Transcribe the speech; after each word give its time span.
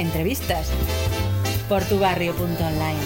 Entrevistas 0.00 0.72
por 1.68 1.84
tubarrio.online. 1.84 2.98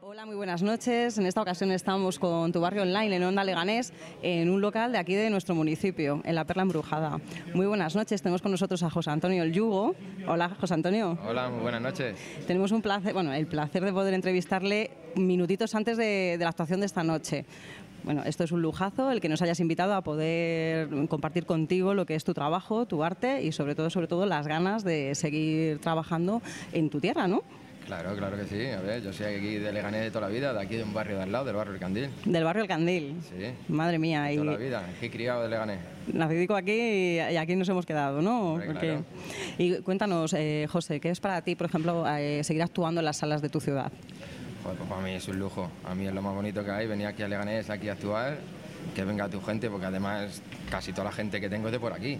Hola, 0.00 0.24
muy 0.24 0.36
buenas 0.36 0.62
noches. 0.62 1.18
En 1.18 1.26
esta 1.26 1.42
ocasión 1.42 1.70
estamos 1.70 2.18
con 2.18 2.50
tu 2.50 2.62
barrio 2.62 2.80
online 2.80 3.16
en 3.16 3.24
Onda 3.24 3.44
Leganés, 3.44 3.92
en 4.22 4.48
un 4.48 4.62
local 4.62 4.92
de 4.92 4.98
aquí 4.98 5.14
de 5.14 5.28
nuestro 5.28 5.54
municipio, 5.54 6.22
en 6.24 6.34
la 6.34 6.46
Perla 6.46 6.62
Embrujada. 6.62 7.20
Muy 7.52 7.66
buenas 7.66 7.94
noches. 7.94 8.22
Tenemos 8.22 8.40
con 8.40 8.50
nosotros 8.50 8.82
a 8.82 8.88
José 8.88 9.10
Antonio 9.10 9.42
El 9.42 9.52
Yugo. 9.52 9.94
Hola, 10.26 10.56
José 10.58 10.72
Antonio. 10.72 11.18
Hola, 11.28 11.50
muy 11.50 11.60
buenas 11.60 11.82
noches. 11.82 12.16
Tenemos 12.46 12.72
un 12.72 12.80
placer, 12.80 13.12
bueno, 13.12 13.34
el 13.34 13.46
placer 13.46 13.84
de 13.84 13.92
poder 13.92 14.14
entrevistarle 14.14 14.90
minutitos 15.14 15.74
antes 15.74 15.98
de, 15.98 16.36
de 16.38 16.44
la 16.44 16.48
actuación 16.48 16.80
de 16.80 16.86
esta 16.86 17.04
noche. 17.04 17.44
Bueno, 18.04 18.22
esto 18.24 18.42
es 18.42 18.52
un 18.52 18.62
lujazo 18.62 19.10
el 19.12 19.20
que 19.20 19.28
nos 19.28 19.42
hayas 19.42 19.60
invitado 19.60 19.94
a 19.94 20.02
poder 20.02 20.88
compartir 21.08 21.46
contigo 21.46 21.94
lo 21.94 22.04
que 22.04 22.14
es 22.14 22.24
tu 22.24 22.34
trabajo, 22.34 22.86
tu 22.86 23.04
arte 23.04 23.42
y 23.42 23.52
sobre 23.52 23.74
todo, 23.74 23.90
sobre 23.90 24.08
todo 24.08 24.26
las 24.26 24.46
ganas 24.46 24.82
de 24.82 25.14
seguir 25.14 25.78
trabajando 25.78 26.42
en 26.72 26.90
tu 26.90 27.00
tierra, 27.00 27.28
¿no? 27.28 27.42
Claro, 27.86 28.16
claro 28.16 28.36
que 28.36 28.44
sí. 28.44 28.66
A 28.70 28.80
ver, 28.80 29.02
yo 29.02 29.12
soy 29.12 29.34
aquí 29.34 29.56
de 29.56 29.72
Leganés 29.72 30.02
de 30.02 30.10
toda 30.10 30.28
la 30.28 30.32
vida, 30.32 30.52
de 30.52 30.60
aquí 30.60 30.76
de 30.76 30.84
un 30.84 30.94
barrio 30.94 31.16
de 31.16 31.24
al 31.24 31.32
lado, 31.32 31.44
del 31.44 31.56
barrio 31.56 31.74
El 31.74 31.80
Candil. 31.80 32.10
Del 32.24 32.44
barrio 32.44 32.62
El 32.62 32.68
Candil. 32.68 33.16
Sí. 33.22 33.46
Madre 33.68 33.98
mía. 33.98 34.22
De 34.22 34.34
y 34.34 34.36
toda 34.36 34.52
la 34.52 34.58
vida, 34.58 34.84
aquí 34.96 35.10
criado 35.10 35.42
de 35.42 35.48
Leganés. 35.48 35.80
nacidico 36.12 36.54
aquí 36.54 37.18
y 37.18 37.36
aquí 37.36 37.56
nos 37.56 37.68
hemos 37.68 37.84
quedado, 37.84 38.22
¿no? 38.22 38.54
Hombre, 38.54 38.68
claro. 38.68 39.04
Y 39.58 39.76
cuéntanos, 39.80 40.32
eh, 40.32 40.66
José, 40.70 41.00
¿qué 41.00 41.10
es 41.10 41.20
para 41.20 41.42
ti, 41.42 41.56
por 41.56 41.66
ejemplo, 41.66 42.04
eh, 42.08 42.42
seguir 42.44 42.62
actuando 42.62 43.00
en 43.00 43.04
las 43.04 43.16
salas 43.16 43.42
de 43.42 43.48
tu 43.48 43.60
ciudad? 43.60 43.90
Joder, 44.62 44.76
pues 44.78 44.88
para 44.88 45.00
mí 45.02 45.10
es 45.12 45.26
un 45.28 45.38
lujo. 45.38 45.68
A 45.84 45.94
mí 45.94 46.06
es 46.06 46.14
lo 46.14 46.22
más 46.22 46.34
bonito 46.34 46.64
que 46.64 46.70
hay, 46.70 46.86
venir 46.86 47.06
aquí 47.06 47.22
a 47.22 47.28
Leganés, 47.28 47.68
aquí 47.70 47.88
a 47.88 47.92
actuar, 47.92 48.38
que 48.94 49.04
venga 49.04 49.28
tu 49.28 49.40
gente, 49.40 49.68
porque 49.70 49.86
además 49.86 50.42
casi 50.70 50.92
toda 50.92 51.04
la 51.04 51.12
gente 51.12 51.40
que 51.40 51.48
tengo 51.48 51.66
es 51.68 51.72
de 51.72 51.80
por 51.80 51.92
aquí. 51.92 52.18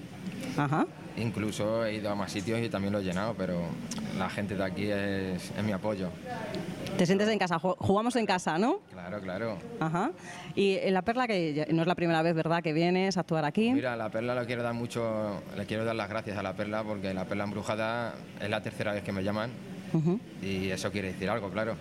Ajá. 0.57 0.87
Incluso 1.16 1.85
he 1.85 1.95
ido 1.96 2.10
a 2.10 2.15
más 2.15 2.32
sitios 2.32 2.60
y 2.60 2.68
también 2.68 2.93
lo 2.93 2.98
he 3.01 3.04
llenado, 3.04 3.35
pero 3.37 3.60
la 4.18 4.29
gente 4.30 4.57
de 4.57 4.65
aquí 4.65 4.85
es, 4.90 5.51
es 5.57 5.63
mi 5.65 5.73
apoyo. 5.73 6.09
Te 6.96 7.07
sientes 7.07 7.29
en 7.29 7.38
casa, 7.38 7.59
ju- 7.59 7.76
jugamos 7.79 8.16
en 8.16 8.26
casa, 8.26 8.59
¿no? 8.59 8.80
Claro, 8.93 9.20
claro. 9.20 9.59
Ajá. 9.80 10.10
Y 10.54 10.76
en 10.76 10.95
la 10.95 11.02
Perla, 11.02 11.26
que 11.26 11.66
no 11.73 11.82
es 11.82 11.88
la 11.88 11.95
primera 11.95 12.23
vez, 12.23 12.35
¿verdad?, 12.35 12.63
que 12.63 12.73
vienes 12.73 13.16
a 13.16 13.20
actuar 13.20 13.45
aquí. 13.45 13.73
Mira, 13.73 13.95
a 13.95 13.96
la 13.96 14.10
Perla 14.10 14.35
le 14.38 14.46
quiero 14.46 14.63
dar 14.63 14.74
mucho, 14.74 15.43
le 15.57 15.65
quiero 15.66 15.85
dar 15.85 15.95
las 15.96 16.09
gracias 16.09 16.37
a 16.37 16.43
la 16.43 16.54
Perla 16.54 16.82
porque 16.82 17.15
la 17.15 17.24
Perla 17.24 17.45
Embrujada 17.45 18.15
es 18.40 18.48
la 18.51 18.63
tercera 18.63 18.93
vez 18.93 19.02
que 19.02 19.13
me 19.13 19.23
llaman 19.23 19.51
Ujú. 19.95 20.18
y 20.43 20.68
eso 20.70 20.90
quiere 20.93 21.13
decir 21.13 21.29
algo, 21.30 21.51
claro. 21.51 21.76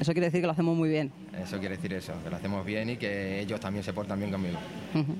Eso 0.00 0.12
quiere 0.12 0.26
decir 0.26 0.40
que 0.40 0.46
lo 0.46 0.52
hacemos 0.52 0.76
muy 0.76 0.88
bien. 0.88 1.10
Eso 1.42 1.58
quiere 1.58 1.76
decir 1.76 1.92
eso, 1.94 2.12
que 2.24 2.30
lo 2.30 2.36
hacemos 2.36 2.64
bien 2.64 2.90
y 2.90 2.96
que 2.96 3.40
ellos 3.40 3.60
también 3.60 3.82
se 3.84 3.92
portan 3.92 4.18
bien 4.18 4.30
conmigo. 4.30 4.58
Ujú. 4.94 5.14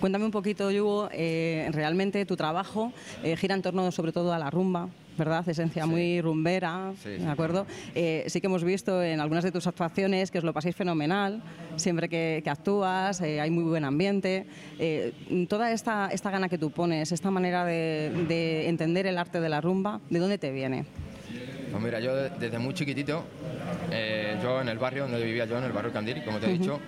Cuéntame 0.00 0.24
un 0.24 0.30
poquito, 0.30 0.70
Yugo, 0.70 1.08
eh, 1.12 1.68
realmente 1.72 2.24
tu 2.26 2.36
trabajo 2.36 2.92
eh, 3.22 3.36
gira 3.36 3.54
en 3.54 3.62
torno 3.62 3.90
sobre 3.92 4.12
todo 4.12 4.32
a 4.32 4.38
la 4.38 4.48
rumba, 4.50 4.88
¿verdad? 5.18 5.46
Esencia 5.48 5.82
Sí. 5.84 5.88
muy 5.90 6.20
rumbera, 6.20 6.92
Sí, 7.02 7.10
¿de 7.10 7.18
sí. 7.20 7.26
acuerdo? 7.26 7.66
Eh, 7.94 8.24
sí 8.28 8.40
que 8.40 8.46
hemos 8.46 8.64
visto 8.64 9.02
en 9.02 9.20
algunas 9.20 9.44
de 9.44 9.52
tus 9.52 9.66
actuaciones 9.66 10.30
que 10.30 10.38
os 10.38 10.44
lo 10.44 10.52
pasáis 10.54 10.74
fenomenal, 10.76 11.42
siempre 11.76 12.08
que, 12.08 12.40
que 12.42 12.50
actúas, 12.50 13.20
eh, 13.20 13.40
hay 13.40 13.50
muy 13.50 13.64
buen 13.64 13.84
ambiente. 13.84 14.46
Eh, 14.78 15.12
toda 15.48 15.72
esta, 15.72 16.08
esta 16.12 16.30
gana 16.30 16.48
que 16.48 16.56
tú 16.58 16.70
pones, 16.70 17.12
esta 17.12 17.30
manera 17.30 17.64
de, 17.64 18.10
de 18.28 18.68
entender 18.68 19.06
el 19.06 19.18
arte 19.18 19.40
de 19.40 19.48
la 19.48 19.60
rumba, 19.60 20.00
¿de 20.08 20.18
dónde 20.18 20.38
te 20.38 20.50
viene? 20.50 20.86
Pues 21.70 21.82
mira, 21.82 22.00
yo 22.00 22.14
de- 22.16 22.30
desde 22.30 22.58
muy 22.58 22.74
chiquitito, 22.74 23.24
eh, 23.90 24.36
yo 24.42 24.60
en 24.60 24.68
el 24.68 24.78
barrio 24.78 25.02
donde 25.04 25.22
vivía 25.22 25.44
yo, 25.44 25.58
en 25.58 25.64
el 25.64 25.72
barrio 25.72 25.92
Candil, 25.92 26.22
como 26.24 26.38
te 26.38 26.46
he 26.46 26.52
dicho, 26.58 26.78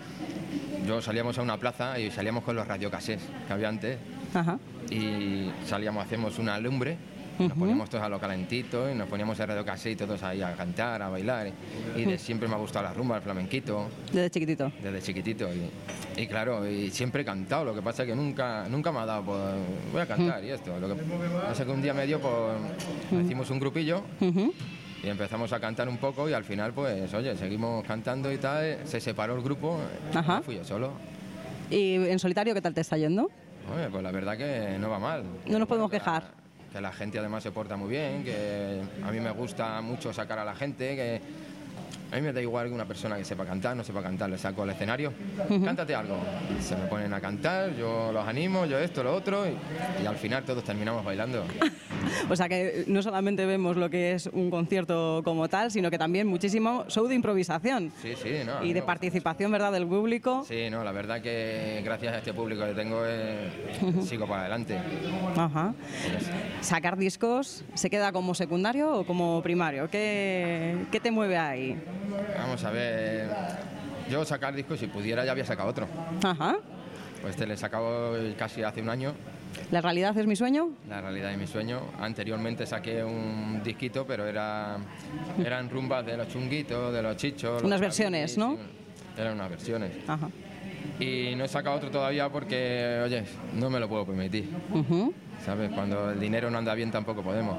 yo 0.86 1.00
salíamos 1.02 1.38
a 1.38 1.42
una 1.42 1.56
plaza 1.58 1.98
y 1.98 2.10
salíamos 2.10 2.44
con 2.44 2.56
los 2.56 2.66
radiocasés 2.66 3.20
que 3.46 3.52
había 3.52 3.68
antes 3.68 3.98
Ajá. 4.34 4.58
y 4.90 5.50
salíamos, 5.66 6.04
hacíamos 6.04 6.38
una 6.38 6.58
lumbre, 6.58 6.96
nos 7.48 7.58
poníamos 7.58 7.88
todos 7.90 8.04
a 8.04 8.08
lo 8.08 8.18
calentito 8.20 8.90
y 8.90 8.94
nos 8.94 9.08
poníamos 9.08 9.38
el 9.40 9.48
radiocasé 9.48 9.92
y 9.92 9.96
todos 9.96 10.22
ahí 10.22 10.42
a 10.42 10.52
cantar, 10.54 11.02
a 11.02 11.08
bailar 11.08 11.50
y 11.96 12.04
de 12.04 12.18
siempre 12.18 12.48
me 12.48 12.54
ha 12.54 12.58
gustado 12.58 12.84
la 12.86 12.92
rumba, 12.92 13.16
el 13.16 13.22
flamenquito, 13.22 13.88
Desde 14.12 14.30
chiquitito. 14.30 14.72
desde 14.82 15.00
chiquitito 15.02 15.48
y, 15.54 16.20
y 16.22 16.26
claro, 16.26 16.68
y 16.68 16.90
siempre 16.90 17.22
he 17.22 17.24
cantado, 17.24 17.64
lo 17.64 17.74
que 17.74 17.82
pasa 17.82 18.02
es 18.02 18.08
que 18.08 18.14
nunca, 18.14 18.66
nunca 18.68 18.92
me 18.92 18.98
ha 19.00 19.06
dado 19.06 19.24
por, 19.24 19.38
voy 19.92 20.00
a 20.02 20.06
cantar 20.06 20.44
y 20.44 20.50
esto, 20.50 20.78
lo 20.78 20.88
que 20.94 21.02
pasa 21.02 21.62
es 21.62 21.66
que 21.66 21.72
un 21.72 21.82
día 21.82 21.94
me 21.94 22.06
dio 22.06 22.20
por, 22.20 22.56
hicimos 23.22 23.50
un 23.50 23.58
grupillo 23.60 24.02
y 25.02 25.08
empezamos 25.08 25.52
a 25.52 25.60
cantar 25.60 25.88
un 25.88 25.96
poco 25.96 26.28
y 26.28 26.32
al 26.32 26.44
final 26.44 26.72
pues 26.72 27.12
oye, 27.14 27.36
seguimos 27.36 27.84
cantando 27.86 28.32
y 28.32 28.38
tal, 28.38 28.78
se 28.84 29.00
separó 29.00 29.34
el 29.34 29.42
grupo, 29.42 29.78
Ajá. 30.14 30.42
fui 30.42 30.56
yo 30.56 30.64
solo. 30.64 30.92
¿Y 31.70 31.94
en 31.94 32.18
solitario 32.18 32.52
qué 32.52 32.60
tal 32.60 32.74
te 32.74 32.80
está 32.80 32.96
yendo? 32.96 33.30
Oye, 33.74 33.88
pues 33.90 34.02
la 34.02 34.10
verdad 34.10 34.36
que 34.36 34.76
no 34.80 34.90
va 34.90 34.98
mal. 34.98 35.22
No 35.46 35.58
nos 35.60 35.68
podemos 35.68 35.88
quejar. 35.90 36.24
Que 36.72 36.80
la 36.80 36.92
gente 36.92 37.18
además 37.18 37.42
se 37.42 37.52
porta 37.52 37.76
muy 37.76 37.90
bien, 37.90 38.24
que 38.24 38.80
a 39.02 39.10
mí 39.10 39.20
me 39.20 39.30
gusta 39.30 39.80
mucho 39.80 40.12
sacar 40.12 40.38
a 40.38 40.44
la 40.44 40.54
gente, 40.54 40.96
que 40.96 41.20
a 42.12 42.16
mí 42.16 42.22
me 42.22 42.32
da 42.32 42.40
igual 42.40 42.68
que 42.68 42.74
una 42.74 42.84
persona 42.86 43.16
que 43.16 43.24
sepa 43.24 43.44
cantar, 43.44 43.76
no 43.76 43.84
sepa 43.84 44.02
cantar, 44.02 44.28
le 44.30 44.38
saco 44.38 44.62
al 44.62 44.70
escenario, 44.70 45.12
cántate 45.64 45.94
algo. 45.94 46.18
Se 46.60 46.76
me 46.76 46.86
ponen 46.86 47.12
a 47.14 47.20
cantar, 47.20 47.74
yo 47.76 48.10
los 48.12 48.26
animo, 48.26 48.66
yo 48.66 48.78
esto, 48.78 49.02
lo 49.02 49.14
otro, 49.14 49.46
y, 49.46 49.56
y 50.02 50.06
al 50.06 50.16
final 50.16 50.42
todos 50.44 50.64
terminamos 50.64 51.04
bailando. 51.04 51.44
O 52.30 52.36
sea 52.36 52.48
que 52.48 52.84
no 52.86 53.02
solamente 53.02 53.44
vemos 53.44 53.76
lo 53.76 53.90
que 53.90 54.12
es 54.12 54.26
un 54.32 54.50
concierto 54.50 55.20
como 55.22 55.48
tal, 55.48 55.70
sino 55.70 55.90
que 55.90 55.98
también 55.98 56.26
muchísimo 56.26 56.84
show 56.88 57.06
de 57.06 57.14
improvisación 57.14 57.92
Sí, 58.00 58.14
sí, 58.20 58.30
no. 58.46 58.64
y 58.64 58.72
de 58.72 58.82
participación, 58.82 59.52
¿verdad?, 59.52 59.70
del 59.72 59.86
público. 59.86 60.42
Sí, 60.48 60.70
no, 60.70 60.82
la 60.82 60.92
verdad 60.92 61.20
que 61.20 61.82
gracias 61.84 62.14
a 62.14 62.18
este 62.18 62.32
público 62.32 62.64
que 62.64 62.72
tengo 62.72 63.02
eh, 63.06 63.50
sigo 64.02 64.26
para 64.26 64.42
adelante. 64.42 64.78
Ajá. 65.36 65.74
Sacar 66.62 66.96
discos, 66.96 67.64
¿se 67.74 67.90
queda 67.90 68.12
como 68.12 68.34
secundario 68.34 68.92
o 69.00 69.04
como 69.04 69.42
primario? 69.42 69.88
¿Qué, 69.90 70.76
qué 70.90 71.00
te 71.00 71.10
mueve 71.10 71.36
ahí? 71.36 71.76
Vamos 72.38 72.64
a 72.64 72.70
ver, 72.70 73.28
yo 74.10 74.24
sacar 74.24 74.54
discos, 74.54 74.78
si 74.80 74.86
pudiera 74.86 75.24
ya 75.24 75.32
había 75.32 75.44
sacado 75.44 75.68
otro. 75.68 75.86
Ajá. 76.22 76.58
Pues 77.20 77.34
este 77.34 77.46
le 77.46 77.54
he 77.54 77.56
sacado 77.56 78.14
casi 78.38 78.62
hace 78.62 78.80
un 78.80 78.88
año, 78.88 79.14
¿La 79.70 79.80
realidad 79.80 80.16
es 80.16 80.26
mi 80.26 80.36
sueño? 80.36 80.70
la 80.88 81.00
realidad 81.00 81.30
de 81.30 81.36
mi 81.36 81.46
sueño. 81.46 81.80
Anteriormente 82.00 82.66
saqué 82.66 83.02
un 83.04 83.60
disquito, 83.62 84.06
pero 84.06 84.26
era, 84.26 84.78
eran 85.44 85.68
rumbas 85.68 86.06
de 86.06 86.16
los 86.16 86.28
chunguitos, 86.28 86.92
de 86.92 87.02
los 87.02 87.16
chichos. 87.16 87.54
los 87.54 87.64
Unas 87.64 87.80
versiones, 87.80 88.38
¿no? 88.38 88.56
eran 89.16 89.34
unas 89.34 89.50
versiones. 89.50 89.92
Ajá. 90.06 90.28
Y 90.98 91.34
no 91.36 91.44
he 91.44 91.48
sacado 91.48 91.76
otro 91.76 91.90
todavía 91.90 92.28
porque, 92.28 93.00
oye, 93.04 93.24
no 93.54 93.70
me 93.70 93.80
lo 93.80 93.88
puedo 93.88 94.04
permitir. 94.04 94.50
Ujú. 94.72 95.14
¿Sabes? 95.44 95.70
Cuando 95.72 96.10
el 96.10 96.20
dinero 96.20 96.50
no 96.50 96.58
anda 96.58 96.74
bien 96.74 96.90
tampoco 96.90 97.22
podemos. 97.22 97.56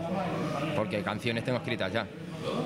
Porque 0.75 1.01
canciones 1.01 1.43
tengo 1.43 1.57
escritas 1.57 1.91
ya. 1.91 2.07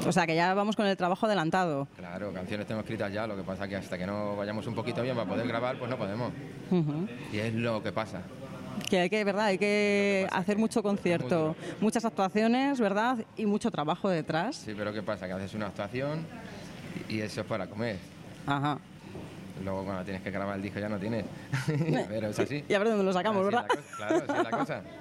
O 0.05 0.11
sea 0.11 0.25
que 0.25 0.35
ya 0.35 0.53
vamos 0.53 0.75
con 0.75 0.85
el 0.85 0.97
trabajo 0.97 1.25
adelantado. 1.25 1.87
Claro, 1.95 2.33
canciones 2.33 2.67
tengo 2.67 2.81
escritas 2.81 3.11
ya. 3.11 3.25
Lo 3.25 3.35
que 3.35 3.43
pasa 3.43 3.67
que 3.67 3.77
hasta 3.77 3.97
que 3.97 4.05
no 4.05 4.35
vayamos 4.35 4.67
un 4.67 4.75
poquito 4.75 5.01
bien 5.01 5.15
para 5.15 5.27
poder 5.27 5.47
grabar, 5.47 5.77
pues 5.77 5.89
no 5.89 5.97
podemos. 5.97 6.31
Ujú. 6.71 7.07
Y 7.31 7.37
es 7.39 7.53
lo 7.53 7.81
que 7.81 7.91
pasa. 7.91 8.21
Que 8.89 8.99
hay 8.99 9.09
que, 9.09 9.23
¿verdad? 9.23 9.45
Hay 9.45 9.57
que 9.57 9.65
que 9.65 10.27
hacer 10.31 10.55
que 10.55 10.61
mucho 10.61 10.83
concierto, 10.83 11.55
muchas 11.79 12.03
actuaciones, 12.03 12.79
¿verdad? 12.79 13.17
Y 13.37 13.45
mucho 13.45 13.71
trabajo 13.71 14.09
detrás. 14.09 14.57
Sí, 14.57 14.73
pero 14.77 14.91
¿qué 14.91 15.01
pasa? 15.01 15.27
Que 15.27 15.33
haces 15.33 15.53
una 15.53 15.67
actuación 15.67 16.25
y 17.07 17.21
eso 17.21 17.41
es 17.41 17.47
para 17.47 17.67
comer. 17.67 17.97
Ajá. 18.45 18.77
Luego 19.63 19.83
cuando 19.83 20.03
tienes 20.03 20.21
que 20.21 20.31
grabar 20.31 20.57
el 20.57 20.61
disco 20.61 20.79
ya 20.79 20.89
no 20.89 20.99
tienes. 20.99 21.25
pero 22.09 22.27
es 22.27 22.39
así. 22.39 22.63
Y 22.67 22.73
a 22.73 22.79
ver 22.79 22.89
dónde 22.89 23.03
lo 23.03 23.13
sacamos, 23.13 23.47
Así 23.47 23.55
es 23.55 23.61
¿verdad? 23.61 23.67
la 23.67 23.75
cosa, 23.75 23.97
Claro, 23.97 24.15
así 24.15 24.37
es 24.37 24.51
la 24.51 24.57
cosa. 24.57 24.81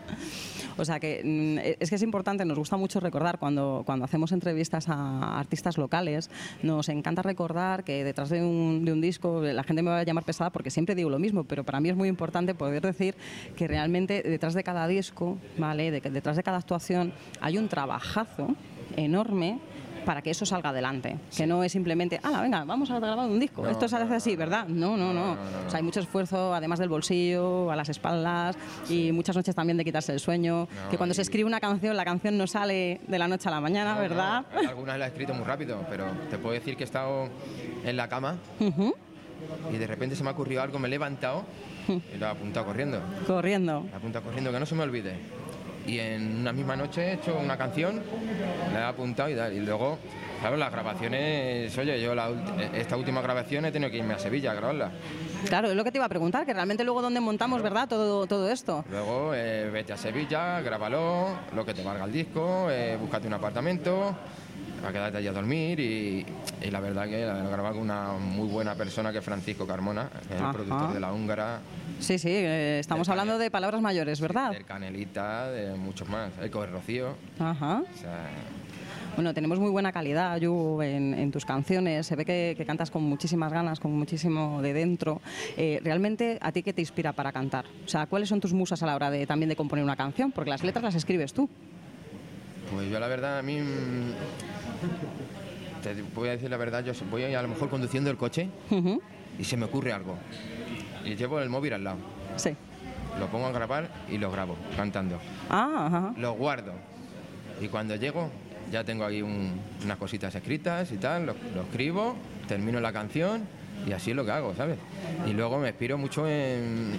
O 0.76 0.84
sea 0.84 0.98
que 0.98 1.22
mm, 1.24 1.58
es 1.80 1.88
que 1.88 1.94
es 1.96 2.02
importante, 2.02 2.44
nos 2.44 2.58
gusta 2.58 2.76
mucho 2.76 2.98
recordar 3.00 3.38
cuando, 3.38 3.82
cuando 3.86 4.04
hacemos 4.04 4.32
entrevistas 4.32 4.88
a 4.88 5.38
artistas 5.38 5.78
locales, 5.78 6.30
nos 6.62 6.88
encanta 6.88 7.22
recordar 7.22 7.84
que 7.84 8.02
detrás 8.02 8.28
de 8.30 8.42
un, 8.42 8.84
de 8.84 8.92
un 8.92 9.00
disco, 9.00 9.40
la 9.42 9.62
gente 9.62 9.82
me 9.82 9.90
va 9.90 10.00
a 10.00 10.02
llamar 10.02 10.24
pesada 10.24 10.50
porque 10.50 10.70
siempre 10.70 10.94
digo 10.94 11.10
lo 11.10 11.18
mismo, 11.18 11.44
pero 11.44 11.64
para 11.64 11.80
mí 11.80 11.90
es 11.90 11.96
muy 11.96 12.08
importante 12.08 12.54
poder 12.54 12.82
decir 12.82 13.14
que 13.56 13.68
realmente 13.68 14.22
detrás 14.22 14.54
de 14.54 14.64
cada 14.64 14.86
disco, 14.88 15.38
¿vale? 15.58 15.90
De 15.90 16.00
que 16.00 16.10
detrás 16.10 16.36
de 16.36 16.42
cada 16.42 16.58
actuación 16.58 17.12
hay 17.40 17.58
un 17.58 17.68
trabajazo 17.68 18.56
enorme 18.96 19.60
para 20.04 20.22
que 20.22 20.30
eso 20.30 20.46
salga 20.46 20.70
adelante, 20.70 21.18
que 21.36 21.46
no 21.46 21.64
es 21.64 21.72
simplemente, 21.72 22.20
ah, 22.22 22.40
venga, 22.42 22.64
vamos 22.64 22.90
a 22.90 22.98
grabar 22.98 23.26
un 23.28 23.40
disco, 23.40 23.62
No, 23.62 23.70
esto 23.70 23.88
se 23.88 23.96
hace 23.96 24.14
así. 24.14 24.36
¿verdad? 24.36 24.66
No, 24.68 24.96
no, 24.96 25.12
no. 25.12 25.14
No, 25.14 25.34
no, 25.34 25.50
no, 25.50 25.66
O 25.66 25.70
sea, 25.70 25.78
hay 25.78 25.82
mucho 25.82 26.00
esfuerzo, 26.00 26.54
además 26.54 26.78
del 26.78 26.88
bolsillo, 26.88 27.70
a 27.70 27.76
las 27.76 27.88
espaldas 27.88 28.56
y 28.88 29.12
muchas 29.12 29.36
noches 29.36 29.54
también 29.54 29.76
de 29.76 29.84
quitarse 29.84 30.12
el 30.12 30.20
sueño. 30.20 30.68
Que 30.90 30.96
cuando 30.96 31.14
se 31.14 31.22
escribe 31.22 31.46
una 31.46 31.60
canción, 31.60 31.96
la 31.96 32.04
canción 32.04 32.36
no 32.36 32.46
sale 32.46 33.00
de 33.06 33.18
la 33.18 33.28
noche 33.28 33.48
a 33.48 33.52
la 33.52 33.60
mañana, 33.60 33.98
¿verdad? 33.98 34.44
algunas 34.68 34.98
las 34.98 35.08
he 35.08 35.10
escrito 35.12 35.34
muy 35.34 35.44
rápido, 35.44 35.84
pero 35.88 36.06
te 36.30 36.38
puedo 36.38 36.54
decir 36.54 36.76
que 36.76 36.82
he 36.82 36.86
estado 36.86 37.28
en 37.84 37.96
la 37.96 38.08
cama 38.08 38.36
y 39.72 39.76
de 39.76 39.86
repente 39.86 40.16
se 40.16 40.22
me 40.22 40.30
ha 40.30 40.32
ocurrido 40.32 40.62
algo, 40.62 40.78
me 40.78 40.88
he 40.88 40.90
levantado 40.90 41.44
y 41.88 42.18
lo 42.18 42.26
he 42.26 42.30
apuntado 42.30 42.66
corriendo. 42.66 43.00
Corriendo. 43.26 43.80
Lo 43.80 43.92
he 43.92 43.96
apuntado 43.96 44.24
corriendo, 44.24 44.52
que 44.52 44.60
no 44.60 44.66
se 44.66 44.74
me 44.74 44.82
olvide. 44.82 45.14
Y 45.86 45.98
en 45.98 46.38
una 46.40 46.52
misma 46.52 46.76
noche 46.76 47.02
he 47.02 47.12
hecho 47.14 47.36
una 47.38 47.56
canción, 47.56 48.00
la 48.72 48.80
he 48.80 48.84
apuntado 48.84 49.28
y 49.28 49.34
tal. 49.34 49.52
Y 49.52 49.60
luego, 49.60 49.98
claro, 50.40 50.56
las 50.56 50.72
grabaciones, 50.72 51.76
oye, 51.78 52.00
yo 52.00 52.14
la 52.14 52.30
ult- 52.30 52.74
esta 52.74 52.96
última 52.96 53.20
grabación 53.20 53.64
he 53.66 53.72
tenido 53.72 53.90
que 53.90 53.98
irme 53.98 54.14
a 54.14 54.18
Sevilla 54.18 54.52
a 54.52 54.54
grabarla. 54.54 54.90
Claro, 55.48 55.68
es 55.68 55.76
lo 55.76 55.84
que 55.84 55.92
te 55.92 55.98
iba 55.98 56.06
a 56.06 56.08
preguntar, 56.08 56.46
que 56.46 56.54
realmente 56.54 56.84
luego 56.84 57.02
dónde 57.02 57.20
montamos, 57.20 57.60
¿verdad? 57.62 57.88
Todo, 57.88 58.26
todo 58.26 58.48
esto. 58.50 58.84
Luego, 58.90 59.32
eh, 59.34 59.68
vete 59.70 59.92
a 59.92 59.96
Sevilla, 59.96 60.60
grábalo, 60.62 61.28
lo 61.54 61.64
que 61.64 61.74
te 61.74 61.82
valga 61.82 62.04
el 62.04 62.12
disco, 62.12 62.68
eh, 62.70 62.96
búscate 62.98 63.26
un 63.26 63.34
apartamento, 63.34 64.16
a 64.86 64.92
quedarte 64.92 65.18
allí 65.18 65.28
a 65.28 65.32
dormir 65.32 65.80
y, 65.80 66.26
y 66.62 66.70
la 66.70 66.80
verdad 66.80 67.04
que 67.06 67.24
la 67.24 67.38
he 67.44 67.48
grabado 67.48 67.74
con 67.74 67.82
una 67.84 68.12
muy 68.18 68.48
buena 68.48 68.74
persona 68.74 69.12
que 69.12 69.18
es 69.18 69.24
Francisco 69.24 69.66
Carmona, 69.66 70.08
el 70.30 70.36
Ajá. 70.42 70.52
productor 70.52 70.92
de 70.94 71.00
La 71.00 71.12
Húngara, 71.12 71.58
Sí, 72.00 72.18
sí, 72.18 72.28
eh, 72.30 72.78
estamos 72.80 73.08
hablando 73.08 73.38
de 73.38 73.50
palabras 73.50 73.80
mayores, 73.80 74.20
¿verdad? 74.20 74.50
del 74.52 74.64
Canelita, 74.64 75.50
de 75.50 75.74
muchos 75.74 76.08
más, 76.08 76.30
Eco 76.42 76.60
de 76.60 76.66
Rocío. 76.66 77.14
Ajá. 77.38 77.82
O 77.82 77.98
sea, 77.98 78.28
Bueno, 79.14 79.32
tenemos 79.32 79.58
muy 79.58 79.70
buena 79.70 79.90
calidad, 79.92 80.36
Yu, 80.38 80.82
en, 80.82 81.14
en 81.14 81.30
tus 81.30 81.44
canciones. 81.46 82.06
Se 82.06 82.16
ve 82.16 82.24
que, 82.24 82.54
que 82.58 82.66
cantas 82.66 82.90
con 82.90 83.02
muchísimas 83.04 83.52
ganas, 83.52 83.80
con 83.80 83.92
muchísimo 83.92 84.60
de 84.60 84.72
dentro. 84.74 85.22
Eh, 85.56 85.80
¿Realmente 85.82 86.36
a 86.42 86.52
ti 86.52 86.62
qué 86.62 86.72
te 86.72 86.82
inspira 86.82 87.12
para 87.12 87.32
cantar? 87.32 87.64
O 87.84 87.88
sea, 87.88 88.06
¿cuáles 88.06 88.28
son 88.28 88.40
tus 88.40 88.52
musas 88.52 88.82
a 88.82 88.86
la 88.86 88.96
hora 88.96 89.10
de 89.10 89.26
también 89.26 89.48
de 89.48 89.56
componer 89.56 89.84
una 89.84 89.96
canción? 89.96 90.30
Porque 90.32 90.50
las 90.50 90.62
letras 90.64 90.82
las 90.82 90.94
escribes 90.96 91.32
tú. 91.32 91.48
Pues 92.72 92.90
yo 92.90 92.98
la 93.00 93.06
verdad, 93.08 93.38
a 93.38 93.42
mí... 93.42 93.60
mm, 93.60 94.12
Te 95.82 95.94
voy 96.14 96.28
a 96.28 96.32
decir 96.32 96.50
la 96.50 96.56
verdad, 96.56 96.84
yo 96.84 96.92
voy 97.10 97.22
a 97.24 97.40
lo 97.42 97.48
mejor 97.48 97.70
conduciendo 97.70 98.10
el 98.10 98.16
coche 98.16 98.48
y 99.38 99.44
se 99.44 99.56
me 99.56 99.64
ocurre 99.66 99.92
algo. 99.92 100.16
Y 101.04 101.16
llevo 101.16 101.40
el 101.40 101.48
móvil 101.48 101.72
al 101.74 101.84
lado. 101.84 101.98
Sí. 102.36 102.50
Lo 103.18 103.26
pongo 103.28 103.46
a 103.46 103.52
grabar 103.52 103.88
y 104.10 104.18
lo 104.18 104.30
grabo, 104.30 104.56
cantando. 104.76 105.20
Ah, 105.48 105.86
ajá. 105.86 106.14
Lo 106.18 106.32
guardo. 106.32 106.72
Y 107.60 107.68
cuando 107.68 107.94
llego, 107.96 108.30
ya 108.72 108.82
tengo 108.82 109.04
ahí 109.04 109.22
un- 109.22 109.60
unas 109.84 109.96
cositas 109.98 110.34
escritas 110.34 110.90
y 110.90 110.96
tal, 110.96 111.26
lo, 111.26 111.34
lo 111.54 111.62
escribo, 111.62 112.16
termino 112.48 112.80
la 112.80 112.92
canción 112.92 113.42
y 113.86 113.92
así 113.92 114.10
es 114.10 114.16
lo 114.16 114.24
que 114.24 114.32
hago, 114.32 114.54
¿sabes? 114.56 114.78
Y 115.28 115.32
luego 115.32 115.58
me 115.58 115.68
inspiro 115.68 115.96
mucho 115.98 116.26
en, 116.26 116.96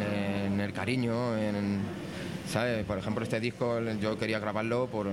en, 0.00 0.52
en 0.54 0.60
el 0.60 0.72
cariño, 0.72 1.36
en, 1.36 1.80
¿sabes? 2.48 2.84
Por 2.84 2.98
ejemplo, 2.98 3.22
este 3.22 3.38
disco 3.38 3.78
yo 4.00 4.18
quería 4.18 4.38
grabarlo 4.40 4.86
por 4.86 5.06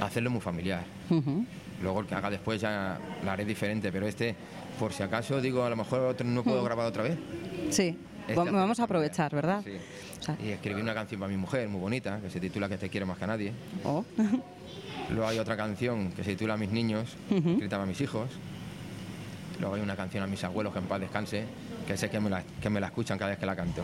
hacerlo 0.00 0.30
muy 0.30 0.40
familiar. 0.40 0.82
Luego 1.82 2.00
el 2.00 2.06
que 2.06 2.14
haga 2.14 2.30
después 2.30 2.60
ya 2.60 2.98
lo 3.24 3.30
haré 3.30 3.44
diferente, 3.44 3.90
pero 3.92 4.06
este, 4.06 4.34
por 4.78 4.92
si 4.92 5.02
acaso, 5.02 5.40
digo, 5.40 5.64
a 5.64 5.70
lo 5.70 5.76
mejor 5.76 6.00
otro 6.00 6.26
no 6.26 6.42
puedo 6.42 6.62
grabar 6.64 6.86
otra 6.86 7.02
vez. 7.02 7.16
Sí. 7.70 7.96
Este 8.26 8.34
Vamos 8.50 8.80
a 8.80 8.84
aprovechar, 8.84 9.34
¿verdad? 9.34 9.62
Sí. 9.64 9.72
O 10.18 10.22
sea, 10.22 10.36
Y 10.42 10.48
escribí 10.50 10.80
una 10.80 10.94
canción 10.94 11.20
para 11.20 11.30
mi 11.30 11.36
mujer, 11.36 11.68
muy 11.68 11.80
bonita, 11.80 12.20
que 12.22 12.30
se 12.30 12.40
titula 12.40 12.68
Que 12.70 12.78
te 12.78 12.88
quiero 12.88 13.04
más 13.06 13.18
que 13.18 13.24
a 13.24 13.26
nadie. 13.26 13.52
oh. 13.84 14.04
Luego 15.10 15.26
hay 15.28 15.38
otra 15.38 15.54
canción 15.56 16.12
que 16.12 16.24
se 16.24 16.30
titula 16.30 16.56
Mis 16.56 16.70
niños, 16.70 17.16
Ujú. 17.30 17.50
escrita 17.50 17.76
para 17.76 17.84
mis 17.86 18.00
hijos. 18.00 18.30
Luego 19.60 19.74
hay 19.74 19.82
una 19.82 19.94
canción 19.96 20.24
a 20.24 20.26
mis 20.26 20.42
abuelos, 20.42 20.72
que 20.72 20.78
en 20.78 20.86
paz 20.86 21.00
descanse, 21.00 21.44
que 21.86 21.96
sé 21.98 22.08
que 22.08 22.18
me 22.18 22.30
la, 22.30 22.42
que 22.62 22.70
me 22.70 22.80
la 22.80 22.86
escuchan 22.86 23.18
cada 23.18 23.30
vez 23.30 23.38
que 23.38 23.44
la 23.46 23.54
canto. 23.54 23.82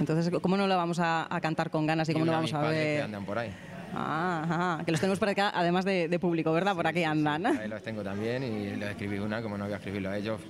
Entonces, 0.00 0.32
¿cómo 0.42 0.56
no 0.56 0.66
la 0.66 0.76
vamos 0.76 0.98
a, 0.98 1.32
a 1.34 1.40
cantar 1.40 1.70
con 1.70 1.86
ganas 1.86 2.08
y 2.08 2.12
cómo 2.12 2.24
no 2.24 2.32
vamos 2.32 2.52
a 2.52 2.60
padres 2.62 2.78
que 2.80 2.84
ver? 2.94 3.02
andan 3.02 3.24
por 3.24 3.38
ahí. 3.38 3.50
Ah, 3.94 4.42
ajá, 4.76 4.84
que 4.84 4.92
los 4.92 5.00
tenemos 5.00 5.18
por 5.18 5.28
acá, 5.28 5.50
además 5.54 5.84
de, 5.84 6.08
de 6.08 6.18
público, 6.18 6.52
¿verdad? 6.52 6.74
Por 6.76 6.86
aquí 6.86 7.02
andan. 7.04 7.44
Ahí 7.46 7.68
los 7.68 7.82
tengo 7.82 8.02
también 8.02 8.42
y 8.42 8.76
les 8.76 8.90
escribí 8.90 9.18
una, 9.18 9.42
como 9.42 9.58
no 9.58 9.64
voy 9.64 9.72
a 9.72 9.76
escribirlo 9.76 10.10
a 10.10 10.16
ellos, 10.16 10.40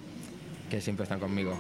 que 0.69 0.81
siempre 0.81 1.05
están 1.05 1.21
conmigo. 1.21 1.59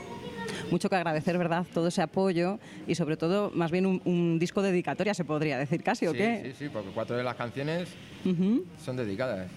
Mucho 0.71 0.88
que 0.88 0.97
agradecer, 0.97 1.37
¿verdad? 1.38 1.67
Todo 1.73 1.88
ese 1.88 2.03
apoyo 2.03 2.59
y 2.87 2.94
sobre 2.94 3.17
todo, 3.17 3.50
más 3.55 3.71
bien 3.71 3.87
un, 3.87 4.00
un 4.05 4.38
disco 4.38 4.62
dedicatoria, 4.62 5.15
se 5.15 5.25
podría 5.25 5.59
decir 5.59 5.82
casi, 5.82 6.06
¿o 6.06 6.12
sí, 6.12 6.19
qué? 6.19 6.43
sí, 6.59 6.65
sí, 6.65 6.71
porque 6.73 6.91
cuatro 6.91 7.17
de 7.17 7.25
las 7.25 7.35
canciones 7.37 7.88
Ujú. 8.25 8.65
son 8.85 8.97
dedicadas. 8.97 9.49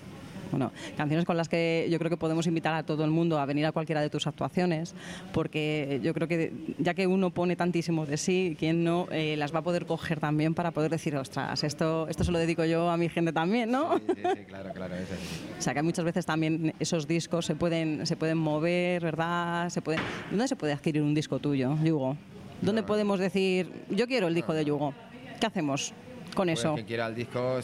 Bueno, 0.53 0.71
canciones 0.95 1.25
con 1.25 1.35
las 1.35 1.50
que 1.50 1.88
yo 1.89 1.97
creo 1.97 2.11
que 2.11 2.17
podemos 2.17 2.45
invitar 2.45 2.75
a 2.75 2.83
todo 2.83 3.03
el 3.03 3.09
mundo 3.09 3.39
a 3.39 3.45
venir 3.47 3.65
a 3.65 3.71
cualquiera 3.71 4.01
de 4.01 4.11
tus 4.11 4.27
actuaciones, 4.27 4.94
porque 5.33 6.00
yo 6.03 6.13
creo 6.13 6.27
que 6.27 6.53
ya 6.77 6.94
que 6.94 7.07
uno 7.07 7.31
pone 7.31 7.55
tantísimo 7.55 8.05
de 8.05 8.17
sí, 8.17 8.55
quien 8.59 8.83
no 8.83 9.07
eh, 9.09 9.35
las 9.35 9.51
va 9.53 9.59
a 9.59 9.61
poder 9.63 9.88
coger 9.88 10.19
también 10.19 10.53
para 10.53 10.69
poder 10.69 10.91
decir, 10.91 11.15
ostras, 11.15 11.63
esto, 11.63 12.07
esto 12.07 12.23
se 12.23 12.31
lo 12.31 12.38
dedico 12.38 12.65
yo 12.65 12.91
a 12.91 12.97
mi 12.97 13.09
gente 13.09 13.33
también, 13.33 13.71
¿no? 13.71 13.97
Sí, 13.97 14.03
sí, 14.15 14.21
sí, 14.35 14.44
claro, 14.45 14.71
claro. 14.73 14.94
O 15.57 15.61
sea, 15.63 15.73
que 15.73 15.81
muchas 15.81 16.05
veces 16.05 16.23
también 16.25 16.73
esos 16.79 17.07
discos 17.07 17.45
se 17.47 17.55
pueden, 17.55 18.05
se 18.05 18.15
pueden 18.15 18.38
mover, 18.38 19.01
¿verdad? 19.01 19.69
Se 19.69 19.81
pueden... 19.81 20.01
¿Dónde 20.29 20.47
se 20.47 20.55
puede 20.55 20.73
adquirir 20.73 21.01
un 21.01 21.15
disco 21.15 21.39
tuyo, 21.39 21.75
Yugo? 21.83 22.15
¿Dónde 22.61 22.83
podemos 22.83 23.19
decir, 23.19 23.71
yo 23.89 24.05
quiero 24.05 24.27
el 24.27 24.35
disco 24.35 24.53
de 24.53 24.65
Yugo? 24.65 24.94
¿Qué 25.39 25.47
hacemos 25.47 25.94
con 26.35 26.47
Pues 26.47 26.59
eso? 26.59 26.75
quien 26.75 26.85
quiera 26.85 27.07
el 27.07 27.15
disco, 27.15 27.59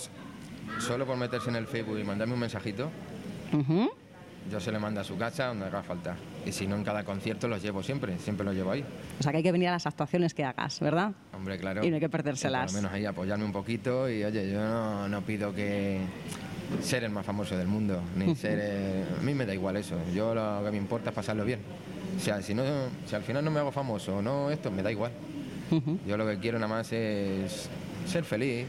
solo 0.78 1.06
por 1.06 1.18
meterse 1.18 1.50
en 1.50 1.56
el 1.56 1.68
Facebook 1.68 1.98
y 2.00 2.04
mandarme 2.04 2.34
un 2.34 2.40
mensajito, 2.40 2.90
yo 4.50 4.60
se 4.60 4.72
le 4.72 4.80
mando 4.80 5.02
a 5.02 5.04
su 5.04 5.18
casa 5.18 5.48
donde 5.48 5.66
haga 5.66 5.84
falta. 5.84 6.16
Y 6.46 6.52
si 6.52 6.66
no, 6.68 6.76
en 6.76 6.84
cada 6.84 7.04
concierto 7.04 7.48
los 7.48 7.62
llevo 7.62 7.84
siempre, 7.84 8.18
siempre 8.20 8.46
los 8.46 8.56
llevo 8.56 8.72
ahí. 8.72 8.84
O 9.20 9.24
sea, 9.24 9.32
que 9.32 9.38
hay 9.38 9.44
que 9.44 9.52
venir 9.52 9.68
a 9.70 9.74
las 9.74 9.86
actuaciones 9.86 10.34
que 10.34 10.44
hagas, 10.44 10.80
¿verdad? 10.80 11.12
Hombre, 11.34 11.58
claro. 11.60 11.84
Y 11.84 11.90
no 11.90 11.96
hay 11.96 12.00
que 12.00 12.10
perdérselas. 12.10 12.72
Por 12.72 12.76
lo 12.76 12.82
menos 12.82 12.92
ahí 12.94 13.06
apoyarme 13.06 13.46
un 13.46 13.52
poquito 13.52 14.10
y, 14.10 14.24
oye, 14.24 14.52
yo 14.52 14.60
no, 14.60 15.08
no 15.10 15.22
pido 15.22 15.54
que 15.54 16.00
ser 16.82 17.04
el 17.04 17.12
más 17.12 17.26
famoso 17.26 17.58
del 17.58 17.68
mundo, 17.68 18.00
ni 18.16 18.36
ser... 18.36 19.08
a 19.20 19.24
mí 19.24 19.34
me 19.34 19.46
da 19.46 19.54
igual 19.54 19.76
eso. 19.78 19.96
Yo 20.14 20.34
lo 20.34 20.64
que 20.64 20.72
me 20.72 20.78
importa 20.78 21.10
es 21.10 21.16
pasarlo 21.16 21.44
bien. 21.44 21.60
O 22.18 22.20
sea, 22.20 22.42
si, 22.42 22.54
no, 22.54 22.64
si 23.08 23.16
al 23.16 23.24
final 23.24 23.44
no 23.44 23.52
me 23.52 23.60
hago 23.60 23.72
famoso 23.72 24.18
o 24.18 24.22
no 24.22 24.50
esto, 24.52 24.72
me 24.72 24.84
da 24.84 24.92
igual. 24.92 25.12
Yo 26.08 26.18
lo 26.18 26.26
que 26.26 26.40
quiero 26.40 26.58
nada 26.58 26.74
más 26.74 26.92
es 26.92 27.70
ser 28.08 28.24
feliz, 28.24 28.66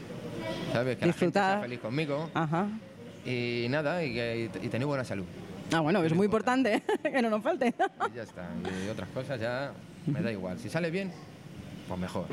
¿sabes? 0.73 0.97
Que 0.97 1.05
Disfrutar. 1.05 1.41
la 1.43 1.49
gente 1.49 1.53
sea 1.53 1.61
feliz 1.61 1.79
conmigo 1.79 2.29
Ajá. 2.33 2.67
y 3.25 3.67
nada, 3.69 4.03
y, 4.03 4.13
que, 4.13 4.49
y 4.61 4.67
tener 4.69 4.87
buena 4.87 5.03
salud. 5.03 5.25
Ah, 5.73 5.79
bueno, 5.79 6.03
es 6.03 6.13
muy 6.13 6.25
importante 6.25 6.83
que 7.03 7.21
no 7.21 7.29
nos 7.29 7.41
falte. 7.43 7.73
Y 8.11 8.15
ya 8.15 8.23
está. 8.23 8.49
Y 8.85 8.89
otras 8.89 9.09
cosas 9.09 9.39
ya 9.39 9.71
me 10.05 10.21
da 10.21 10.31
igual. 10.31 10.59
Si 10.59 10.69
sale 10.69 10.91
bien, 10.91 11.11
pues 11.87 11.99
mejor. 11.99 12.25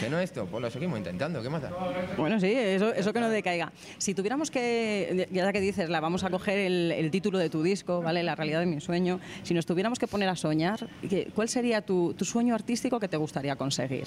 Que 0.00 0.08
no 0.08 0.18
esto, 0.18 0.46
pues 0.46 0.62
lo 0.62 0.70
seguimos 0.70 0.96
intentando, 0.96 1.42
¿qué 1.42 1.50
más 1.50 1.60
da? 1.60 1.70
Bueno, 2.16 2.40
sí, 2.40 2.50
eso, 2.50 2.94
eso 2.94 3.12
que 3.12 3.20
no 3.20 3.28
decaiga. 3.28 3.72
Si 3.98 4.14
tuviéramos 4.14 4.50
que, 4.50 5.28
ya 5.30 5.52
que 5.52 5.60
dices, 5.60 5.90
la 5.90 6.00
vamos 6.00 6.24
a 6.24 6.30
coger 6.30 6.58
el, 6.60 6.92
el 6.92 7.10
título 7.10 7.36
de 7.36 7.50
tu 7.50 7.62
disco, 7.62 8.00
¿vale? 8.00 8.22
La 8.22 8.34
realidad 8.34 8.60
de 8.60 8.66
mi 8.66 8.80
sueño. 8.80 9.20
Si 9.42 9.52
nos 9.52 9.66
tuviéramos 9.66 9.98
que 9.98 10.06
poner 10.06 10.30
a 10.30 10.36
soñar, 10.36 10.88
¿qué- 11.10 11.28
¿cuál 11.34 11.50
sería 11.50 11.82
tu, 11.82 12.14
tu 12.14 12.24
sueño 12.24 12.54
artístico 12.54 12.98
que 12.98 13.08
te 13.08 13.18
gustaría 13.18 13.54
conseguir? 13.56 14.04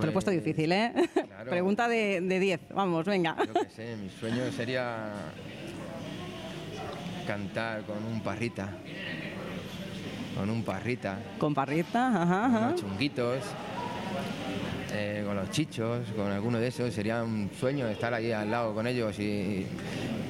Te 0.00 0.02
lo 0.02 0.08
he 0.08 0.12
puesto 0.12 0.30
Pues, 0.32 0.44
difícil, 0.44 0.72
¿eh? 0.72 0.92
Claro. 1.36 1.50
Pregunta 1.50 1.88
de 1.88 2.20
de 2.20 2.40
10. 2.40 2.60
Vamos, 2.74 3.04
venga. 3.04 3.36
Yo 3.46 3.52
qué 3.52 3.68
sé, 3.70 3.96
mi 3.96 4.08
sueño 4.08 4.50
sería 4.52 5.12
cantar 7.26 7.82
con 7.82 8.04
un 8.04 8.20
parrita. 8.20 8.70
Con 10.36 10.50
un 10.50 10.62
parrita. 10.62 11.18
Con 11.38 11.54
parrita, 11.54 12.08
ajá, 12.08 12.42
con 12.42 12.56
ajá. 12.56 12.70
los 12.70 12.80
chunguitos, 12.80 13.42
eh, 14.92 15.22
con 15.26 15.36
los 15.36 15.50
chichos, 15.50 16.06
con 16.14 16.30
alguno 16.30 16.58
de 16.58 16.68
esos. 16.68 16.92
Sería 16.92 17.22
un 17.22 17.50
sueño 17.58 17.86
estar 17.88 18.12
ahí 18.14 18.32
al 18.32 18.50
lado 18.50 18.74
con 18.74 18.86
ellos 18.86 19.18
y 19.18 19.66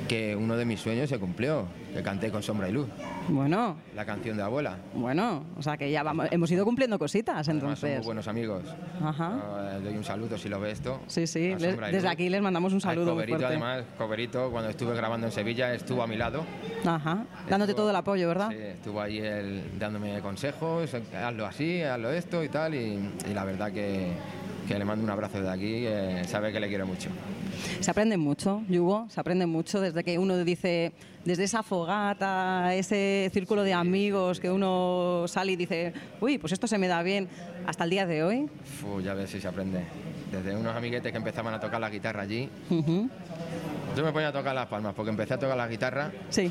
que 0.09 0.37
uno 0.37 0.57
de 0.57 0.65
mis 0.65 0.81
sueños 0.81 1.09
se 1.09 1.19
cumplió, 1.19 1.67
que 1.93 2.03
canté 2.03 2.31
con 2.31 2.43
Sombra 2.43 2.69
y 2.69 2.73
Luz, 2.73 2.89
Bueno, 3.29 3.77
la 3.95 4.05
canción 4.05 4.37
de 4.37 4.43
abuela. 4.43 4.77
bueno, 4.95 5.45
o 5.57 5.63
sea 5.63 5.77
que 5.77 5.91
ya 5.91 6.03
vamos, 6.03 6.29
hemos 6.31 6.51
ido 6.51 6.65
cumpliendo 6.65 6.99
cositas 6.99 7.49
Además, 7.49 7.79
somos 7.79 7.83
entonces. 7.85 8.05
buenos 8.07 8.29
amigos. 8.29 8.63
Ajá. 9.03 9.33
Eh, 9.77 9.81
doy 9.83 9.97
un 9.97 10.05
saludo 10.05 10.39
si 10.39 10.49
lo 10.49 10.61
ve 10.61 10.71
esto. 10.71 11.01
Sí, 11.09 11.27
sí, 11.27 11.55
les- 11.59 11.77
desde 11.93 12.09
aquí 12.09 12.29
les 12.29 12.41
mandamos 12.41 12.73
un 12.73 12.77
Al 12.77 12.83
saludo 12.83 13.07
muy 13.07 13.25
Coberito, 13.25 13.39
fuerte. 13.39 13.47
además, 13.57 13.85
Coberito, 13.99 14.51
cuando 14.51 14.71
estuve 14.71 14.95
grabando 14.95 15.27
en 15.27 15.33
Sevilla, 15.33 15.75
estuvo 15.75 16.03
a 16.03 16.07
mi 16.07 16.17
lado. 16.17 16.45
Ajá. 16.85 17.25
Dándote 17.49 17.73
Estuvo- 17.73 17.83
todo 17.85 17.91
el 17.91 17.97
apoyo, 17.97 18.29
¿verdad? 18.29 18.51
Sí, 18.51 18.57
estuvo 18.59 19.01
ahí 19.01 19.19
él 19.19 19.63
dándome 19.79 20.21
consejos, 20.21 20.95
hazlo 20.95 21.47
así, 21.47 21.83
hazlo 21.83 22.11
esto 22.13 22.45
y 22.45 22.49
tal, 22.49 22.75
y, 22.75 22.99
y 23.31 23.35
la 23.35 23.45
verdad 23.45 23.73
que, 23.73 24.13
que 24.69 24.79
le 24.79 24.85
mando 24.85 25.03
un 25.05 25.11
abrazo 25.11 25.41
de 25.43 25.51
aquí, 25.51 26.27
sabe 26.29 26.53
que 26.53 26.61
le 26.61 26.69
quiero 26.69 26.87
mucho. 26.87 27.09
Se 27.81 27.91
aprende 27.91 28.17
mucho, 28.17 28.63
Yugo, 28.69 29.07
se 29.11 29.21
aprende 29.21 29.47
mucho 29.47 29.81
desde 29.81 30.03
que 30.05 30.19
uno 30.19 30.37
dice, 30.39 30.93
desde 31.25 31.45
esa 31.45 31.63
fogata, 31.63 32.75
ese 32.75 33.31
círculo 33.33 33.63
de 33.63 33.73
amigos 33.75 34.41
que 34.41 34.51
uno 34.51 35.25
sale 35.29 35.53
y 35.53 35.57
dice, 35.57 35.93
uy, 36.21 36.39
pues 36.39 36.53
esto 36.53 36.67
se 36.67 36.79
me 36.79 36.89
da 36.89 37.03
bien, 37.03 37.29
hasta 37.67 37.85
el 37.85 37.91
día 37.91 38.07
de 38.07 38.23
hoy. 38.25 38.49
Fu, 38.81 39.01
ya 39.01 39.15
ves 39.15 39.31
si 39.31 39.41
se 39.41 39.49
aprende. 39.49 39.85
Desde 40.33 40.57
unos 40.57 40.75
amiguetes 40.75 41.13
que 41.13 41.19
empezaban 41.19 41.55
a 41.55 41.61
tocar 41.61 41.81
la 41.81 41.89
guitarra 41.91 42.23
allí, 42.23 42.49
yo 42.71 44.05
me 44.05 44.13
ponía 44.13 44.29
a 44.29 44.33
tocar 44.33 44.55
las 44.55 44.67
palmas 44.67 44.93
porque 44.95 45.11
empecé 45.11 45.35
a 45.35 45.39
tocar 45.39 45.57
la 45.57 45.69
guitarra 45.69 46.11
Sí, 46.29 46.51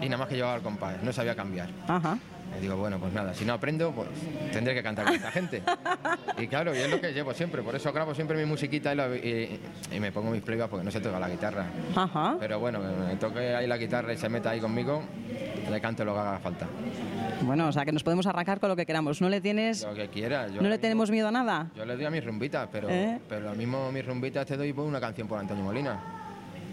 y 0.00 0.04
nada 0.06 0.18
más 0.18 0.28
que 0.28 0.36
llevaba 0.36 0.56
el 0.56 0.62
compás, 0.62 1.02
no 1.02 1.12
sabía 1.12 1.34
cambiar. 1.34 1.68
ajá. 1.88 2.18
Y 2.58 2.62
digo, 2.62 2.76
bueno, 2.76 2.98
pues 2.98 3.12
nada, 3.12 3.32
si 3.34 3.44
no 3.44 3.54
aprendo, 3.54 3.92
pues 3.92 4.08
tendré 4.52 4.74
que 4.74 4.82
cantar 4.82 5.06
con 5.06 5.14
esta 5.14 5.30
gente. 5.30 5.62
Y 6.38 6.46
claro, 6.46 6.74
y 6.74 6.78
es 6.78 6.90
lo 6.90 7.00
que 7.00 7.12
llevo 7.12 7.32
siempre, 7.32 7.62
por 7.62 7.74
eso 7.74 7.92
grabo 7.92 8.14
siempre 8.14 8.36
mi 8.38 8.44
musiquita 8.44 8.92
y, 8.92 8.96
lo- 8.96 9.14
y- 9.16 9.60
y 9.92 10.00
me 10.00 10.12
pongo 10.12 10.30
mis 10.30 10.42
pruebas 10.42 10.68
porque 10.68 10.84
no 10.84 10.90
sé 10.90 11.00
tocar 11.00 11.20
la 11.20 11.28
guitarra. 11.30 11.66
Ajá. 11.94 12.36
Pero 12.38 12.58
bueno, 12.60 12.80
que 13.08 13.16
toque 13.16 13.54
ahí 13.54 13.66
la 13.66 13.76
guitarra 13.78 14.12
y 14.12 14.16
se 14.18 14.28
meta 14.28 14.50
ahí 14.50 14.60
conmigo, 14.60 15.02
le 15.70 15.80
canto 15.80 16.04
lo 16.04 16.12
que 16.14 16.18
haga 16.20 16.38
falta. 16.38 16.66
Bueno, 17.42 17.68
o 17.68 17.72
sea 17.72 17.84
que 17.86 17.92
nos 17.92 18.02
podemos 18.02 18.26
arrancar 18.26 18.60
con 18.60 18.68
lo 18.68 18.76
que 18.76 18.84
queramos. 18.84 19.20
¿No 19.22 19.28
le 19.30 19.40
tienes, 19.40 19.82
Lo 19.82 19.94
que 19.94 20.06
no 20.06 20.44
le 20.44 20.68
mismo- 20.68 20.78
tenemos 20.78 21.10
miedo 21.10 21.28
a 21.28 21.30
nada? 21.30 21.68
Yo 21.74 21.84
le 21.86 21.96
doy 21.96 22.04
a 22.04 22.10
mis 22.10 22.24
rumbitas, 22.24 22.68
pero, 22.70 22.88
¿Eh? 22.90 23.18
pero 23.28 23.42
lo 23.48 23.54
mismo 23.54 23.90
mis 23.92 24.04
rumbitas 24.04 24.44
te 24.46 24.56
doy 24.56 24.72
por 24.72 24.84
una 24.84 25.00
canción 25.00 25.26
por 25.26 25.38
Antonio 25.38 25.64
Molina. 25.64 25.98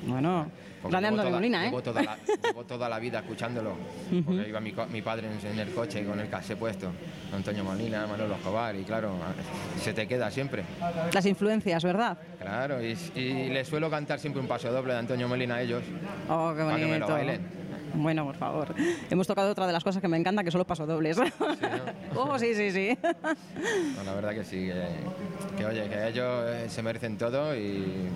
Bueno, 0.06 0.50
toda- 0.82 1.30
Molina, 1.30 1.63
¿eh? 1.66 1.70
Llevo 1.70 1.82
toda, 1.82 2.01
la, 2.04 2.18
llevo 2.46 2.63
toda 2.66 2.88
la 2.89 3.00
vida 3.00 3.20
escuchándolo. 3.20 3.75
Porque 4.25 4.48
iba 4.50 4.60
mi, 4.60 4.74
mi 4.92 5.01
padre 5.01 5.27
en, 5.27 5.51
en 5.54 5.60
el 5.60 5.74
coche 5.74 6.06
con 6.06 6.20
el 6.20 6.30
casé 6.30 6.56
puesto. 6.56 6.92
Antonio 7.34 7.63
Molina, 7.63 8.08
Manolo 8.08 8.36
Escobar, 8.36 8.75
y 8.75 8.84
claro, 8.84 9.13
se 9.82 9.94
te 9.94 10.08
queda 10.08 10.32
siempre. 10.32 10.63
Las 11.13 11.25
influencias, 11.25 11.84
¿verdad? 11.84 12.18
Claro, 12.39 12.82
y, 12.84 12.98
y 13.16 13.50
le 13.50 13.66
suelo 13.66 13.89
cantar 13.89 14.20
siempre 14.20 14.42
un 14.42 14.48
paso 14.48 14.72
doble 14.72 14.94
de 14.94 15.00
Antonio 15.00 15.27
Molina 15.27 15.56
a 15.56 15.62
ellos. 15.62 15.84
Oh, 16.30 16.54
qué 16.56 16.63
Para 16.63 16.77
que 16.77 16.86
bonito. 16.86 16.88
me 16.88 17.00
lo 17.00 17.08
bailen. 17.08 17.67
Bueno, 17.98 18.25
por 18.25 18.36
favor. 18.36 18.75
Hemos 19.10 19.25
tocado 19.27 19.51
otra 19.51 19.66
de 19.68 19.74
las 19.74 19.84
cosas 19.84 20.01
que 20.01 20.08
me 20.08 20.18
encanta, 20.18 20.44
que 20.44 20.51
son 20.51 20.60
los 20.60 20.68
pasodobles. 20.68 21.18
oh, 22.16 22.38
sí, 22.38 22.54
sí, 22.54 22.72
sí. 22.72 22.98
No, 23.96 24.04
la 24.04 24.13
verdad 24.13 24.32
que 24.34 24.44
sí, 24.44 24.68
que, 24.68 24.86
que, 25.58 25.66
oye, 25.66 25.89
que 25.89 26.08
ellos 26.08 26.44
eh, 26.48 26.66
se 26.70 26.84
merecen 26.84 27.18
todo 27.18 27.56
y, 27.56 28.08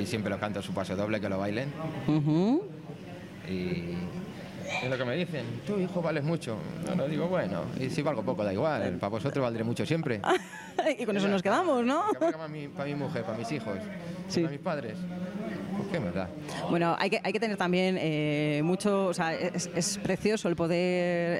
y 0.00 0.06
siempre 0.06 0.30
los 0.30 0.40
canto 0.40 0.62
su 0.62 0.72
paso 0.72 0.96
doble, 0.96 1.20
que 1.20 1.28
lo 1.28 1.38
bailen. 1.38 1.70
Ujú. 2.06 2.62
Y 3.48 3.94
es 4.82 4.90
lo 4.90 4.96
que 4.98 5.04
me 5.04 5.16
dicen, 5.16 5.44
tú 5.66 5.78
hijo 5.78 6.00
vales 6.02 6.24
mucho. 6.24 6.56
Yo 6.86 6.94
no 6.94 7.06
digo, 7.06 7.26
bueno, 7.28 7.62
y 7.78 7.90
si 7.90 8.02
valgo 8.02 8.22
poco, 8.22 8.44
da 8.44 8.52
igual, 8.52 8.96
para 8.98 9.10
vosotros 9.10 9.42
valdré 9.42 9.64
mucho 9.64 9.84
siempre. 9.86 10.20
y 10.98 11.04
con 11.04 11.16
eso 11.16 11.28
nos 11.28 11.42
quedamos, 11.42 11.84
¿no? 11.84 12.04
Que 12.12 12.18
para 12.18 12.48
mi, 12.48 12.68
para 12.68 12.84
mi 12.86 12.94
mujer, 12.94 13.24
para 13.24 13.36
mis 13.38 13.50
hijos, 13.52 13.78
Sí. 14.28 14.40
para 14.40 14.52
mis 14.52 14.60
padres. 14.60 14.96
Bueno, 16.70 16.96
hay 16.98 17.10
que, 17.10 17.20
hay 17.22 17.32
que 17.32 17.40
tener 17.40 17.56
también 17.56 17.96
eh, 17.98 18.60
mucho, 18.64 19.06
o 19.06 19.14
sea, 19.14 19.34
es, 19.34 19.70
es 19.74 19.98
precioso 19.98 20.48
el 20.48 20.56
poder 20.56 20.78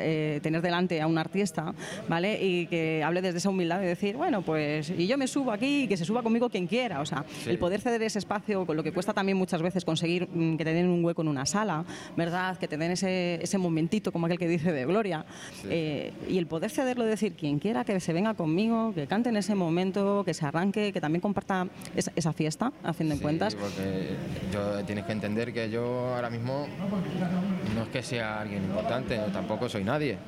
eh, 0.00 0.40
tener 0.42 0.62
delante 0.62 1.00
a 1.00 1.06
un 1.06 1.18
artista, 1.18 1.74
¿vale? 2.08 2.42
Y 2.42 2.66
que 2.66 3.02
hable 3.04 3.20
desde 3.22 3.38
esa 3.38 3.50
humildad 3.50 3.80
de 3.80 3.86
decir, 3.86 4.16
bueno, 4.16 4.42
pues, 4.42 4.90
y 4.90 5.06
yo 5.06 5.18
me 5.18 5.26
subo 5.26 5.52
aquí 5.52 5.82
y 5.84 5.88
que 5.88 5.96
se 5.96 6.04
suba 6.04 6.22
conmigo 6.22 6.48
quien 6.48 6.66
quiera. 6.66 7.00
O 7.00 7.06
sea, 7.06 7.24
Sí. 7.44 7.50
el 7.50 7.58
poder 7.58 7.80
ceder 7.80 8.02
ese 8.02 8.18
espacio, 8.18 8.64
con 8.66 8.76
lo 8.76 8.82
que 8.82 8.92
cuesta 8.92 9.12
también 9.12 9.36
muchas 9.38 9.60
veces 9.62 9.84
conseguir 9.84 10.28
mm, 10.32 10.56
que 10.56 10.64
te 10.64 10.72
den 10.72 10.88
un 10.88 11.04
hueco 11.04 11.22
en 11.22 11.28
una 11.28 11.46
sala, 11.46 11.84
¿verdad? 12.16 12.56
Que 12.58 12.68
te 12.68 12.76
den 12.76 12.92
ese, 12.92 13.38
ese 13.42 13.58
momentito, 13.58 14.12
como 14.12 14.26
aquel 14.26 14.38
que 14.38 14.48
dice 14.48 14.72
de 14.72 14.84
gloria. 14.86 15.24
Sí. 15.62 15.68
Eh, 15.70 16.12
y 16.28 16.38
el 16.38 16.46
poder 16.46 16.70
cederlo, 16.70 17.04
decir, 17.04 17.34
quien 17.34 17.58
quiera 17.58 17.84
que 17.84 17.98
se 18.00 18.12
venga 18.12 18.34
conmigo, 18.34 18.92
que 18.94 19.06
cante 19.06 19.28
en 19.28 19.36
ese 19.36 19.54
momento, 19.54 20.22
que 20.24 20.34
se 20.34 20.46
arranque, 20.46 20.92
que 20.92 21.00
también 21.00 21.20
comparta 21.20 21.66
esa, 21.94 22.12
esa 22.16 22.32
fiesta, 22.32 22.72
a 22.82 22.92
fin 22.92 23.08
de 23.08 23.16
Sí, 23.16 23.22
cuentas. 23.22 23.56
Yo 24.52 24.84
tienes 24.84 25.04
que 25.04 25.12
entender 25.12 25.52
que 25.52 25.70
yo 25.70 26.14
ahora 26.14 26.30
mismo 26.30 26.66
no 27.74 27.82
es 27.82 27.88
que 27.88 28.02
sea 28.02 28.40
alguien 28.40 28.64
importante, 28.64 29.18
tampoco 29.32 29.68
soy 29.68 29.84
nadie. 29.84 30.18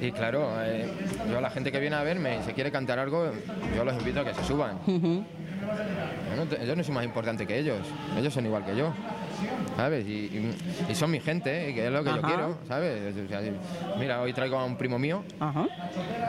Y 0.00 0.10
claro, 0.12 0.50
eh, 0.62 0.86
yo 1.30 1.38
a 1.38 1.40
la 1.40 1.50
gente 1.50 1.70
que 1.72 1.78
viene 1.80 1.96
a 1.96 2.02
verme 2.02 2.38
y 2.38 2.42
se 2.42 2.52
quiere 2.52 2.70
cantar 2.70 2.98
algo, 2.98 3.30
yo 3.76 3.84
los 3.84 3.94
invito 3.94 4.20
a 4.20 4.24
que 4.24 4.34
se 4.34 4.44
suban. 4.44 4.78
No, 6.36 6.64
yo 6.64 6.76
no 6.76 6.82
soy 6.82 6.94
más 6.94 7.04
importante 7.04 7.46
que 7.46 7.58
ellos, 7.58 7.78
ellos 8.18 8.34
son 8.34 8.46
igual 8.46 8.64
que 8.64 8.76
yo, 8.76 8.92
¿sabes? 9.76 10.06
Y, 10.06 10.10
y- 10.12 10.56
y 10.90 10.94
son 10.94 11.10
mi 11.10 11.20
gente, 11.20 11.70
y 11.70 11.74
que 11.74 11.86
es 11.86 11.92
lo 11.92 12.02
que 12.04 12.10
yo 12.10 12.16
Ajá. 12.16 12.26
quiero, 12.26 12.58
¿sabes? 12.68 13.14
O 13.16 13.28
sea, 13.28 13.40
mira, 13.98 14.20
hoy 14.20 14.32
traigo 14.32 14.58
a 14.58 14.64
un 14.64 14.76
primo 14.76 14.98
mío, 14.98 15.22
Ajá. 15.40 15.66